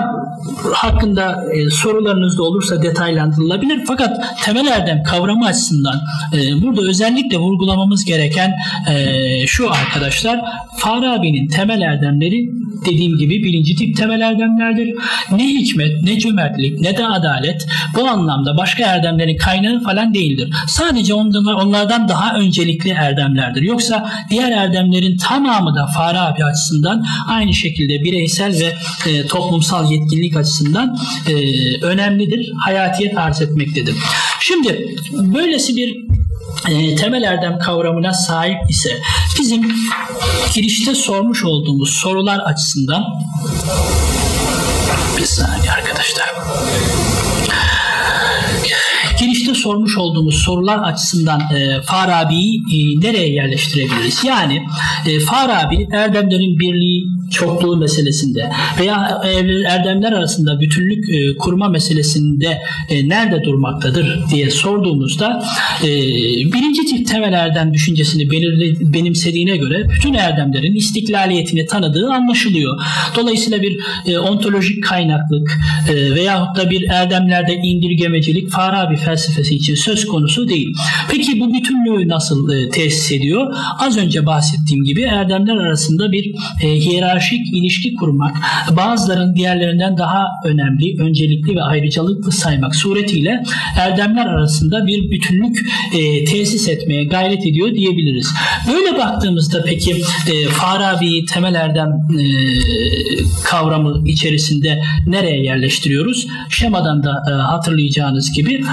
[0.72, 3.84] hakkında e, sorularınız da olursa detaylandırılabilir.
[3.86, 6.00] Fakat temel erdem kavramı açısından
[6.32, 8.52] e, burada özellikle vurgulamamız gereken
[8.90, 10.40] e, şu arkadaşlar
[10.76, 12.50] Farabi'nin temel erdemleri
[12.86, 14.94] dediğim gibi birinci tip temel erdemlerdir.
[15.32, 20.48] Ne hikmet, ne cömertlik, ne de adalet bu anlamda başka erdemlerin kaynağı falan değildir.
[20.66, 23.62] Sadece onlardan daha öncelikli erdemlerdir.
[23.62, 28.74] Yoksa diğer erdemlerin tamamı da Farabi açısından aynı şekilde bireysel ve
[29.10, 30.98] e, toplumsal yetkinlik açısından
[31.28, 31.34] e,
[31.84, 32.52] önemlidir.
[32.64, 33.94] Hayatiyet arz etmektedir.
[34.40, 36.09] Şimdi böylesi bir
[36.68, 39.00] e, temel erdem kavramına sahip ise
[39.40, 39.62] bizim
[40.54, 43.04] girişte sormuş olduğumuz sorular açısından
[45.18, 46.34] bir saniye arkadaşlar
[49.62, 54.24] sormuş olduğumuz sorular açısından e, Farabi'yi e, nereye yerleştirebiliriz?
[54.24, 54.62] Yani
[55.06, 58.50] e, Farabi erdemlerin birliği, çokluğu meselesinde
[58.80, 59.20] veya
[59.68, 62.58] erdemler arasında bütünlük e, kurma meselesinde
[62.88, 65.42] e, nerede durmaktadır diye sorduğumuzda
[65.82, 65.88] e,
[66.52, 72.80] birinci tip temel erdem düşüncesini belirli, benimsediğine göre bütün erdemlerin istiklaliyetini tanıdığı anlaşılıyor.
[73.16, 75.58] Dolayısıyla bir e, ontolojik kaynaklık
[75.88, 80.68] e, veyahut da bir erdemlerde indirgemecilik Farabi felsefesi için söz konusu değil.
[81.10, 83.54] Peki bu bütünlüğü nasıl e, tesis ediyor?
[83.78, 88.36] Az önce bahsettiğim gibi erdemler arasında bir e, hiyerarşik ilişki kurmak,
[88.76, 93.42] bazıların diğerlerinden daha önemli, öncelikli ve ayrıcalıklı saymak suretiyle
[93.78, 95.58] erdemler arasında bir bütünlük
[95.94, 98.28] e, tesis etmeye gayret ediyor diyebiliriz.
[98.68, 99.92] Böyle baktığımızda peki
[100.32, 102.24] e, Farabi'yi temel erdem e,
[103.44, 106.26] kavramı içerisinde nereye yerleştiriyoruz?
[106.50, 108.64] Şemadan da e, hatırlayacağınız gibi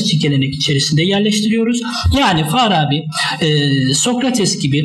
[0.00, 1.80] Aristotelesçi gelenek içerisinde yerleştiriyoruz.
[2.18, 3.02] Yani Farabi,
[3.42, 3.48] e,
[3.94, 4.84] Sokrates gibi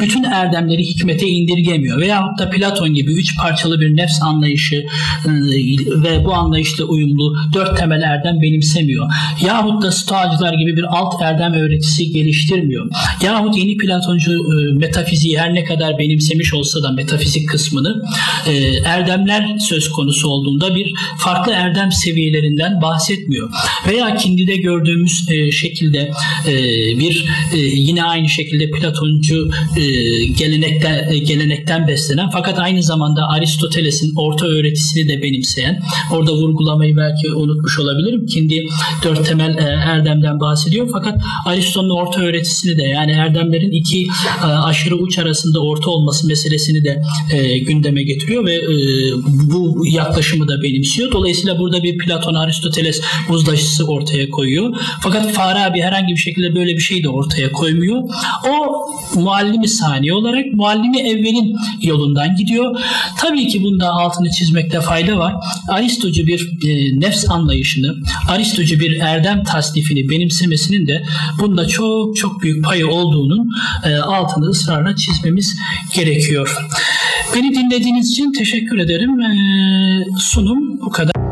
[0.00, 2.00] bütün erdemleri hikmete indirgemiyor.
[2.00, 5.30] Veyahut da Platon gibi üç parçalı bir nefs anlayışı e,
[6.02, 9.06] ve bu anlayışla uyumlu dört temel erdem benimsemiyor.
[9.46, 12.90] Yahut da Stoacılar gibi bir alt erdem öğretisi geliştirmiyor.
[13.22, 18.02] Yahut yeni Platoncu e, metafiziği her ne kadar benimsemiş olsa da metafizik kısmını
[18.46, 18.52] e,
[18.84, 23.50] erdemler söz konusu olduğunda bir farklı erdem seviyelerinden bahsetmiyor.
[23.88, 26.10] Veya Kindi'de gördüğümüz e, şekilde
[26.48, 26.54] e,
[26.98, 27.24] bir
[27.54, 28.70] e, yine aynı şekilde
[29.24, 29.84] Platoncu e,
[30.26, 35.80] gelenekten e, gelenekten beslenen fakat aynı zamanda Aristoteles'in orta öğretisini de benimseyen
[36.12, 38.26] orada vurgulamayı belki unutmuş olabilirim.
[38.26, 38.66] Kindi
[39.04, 44.06] dört temel e, erdemden bahsediyor fakat Aristo'nun orta öğretisini de yani erdemlerin iki
[44.42, 47.02] e, aşırı uç arasında orta olması meselesini de
[47.32, 48.66] e, gündeme getiriyor ve e,
[49.26, 51.12] bu yaklaşımı da benimsiyor.
[51.12, 54.74] Dolayısıyla burada bir Platon Aristoteles uzlaşısı ortaya koyuyor.
[55.00, 58.02] Fakat Farabi herhangi bir şekilde böyle bir şey de ortaya koymuyor.
[58.50, 58.84] O
[59.16, 62.80] muallimi saniye olarak muallimi evvelin yolundan gidiyor.
[63.18, 65.34] Tabii ki bunda altını çizmekte fayda var.
[65.68, 67.96] Aristocu bir e, nefs anlayışını,
[68.28, 71.02] Aristocu bir erdem tasnifini benimsemesinin de
[71.38, 73.48] bunda çok çok büyük payı olduğunun
[73.84, 75.56] e, altını ısrarla çizmemiz
[75.94, 76.56] gerekiyor.
[77.34, 79.20] Beni dinlediğiniz için teşekkür ederim.
[79.20, 79.36] E,
[80.18, 81.23] sunum bu kadar.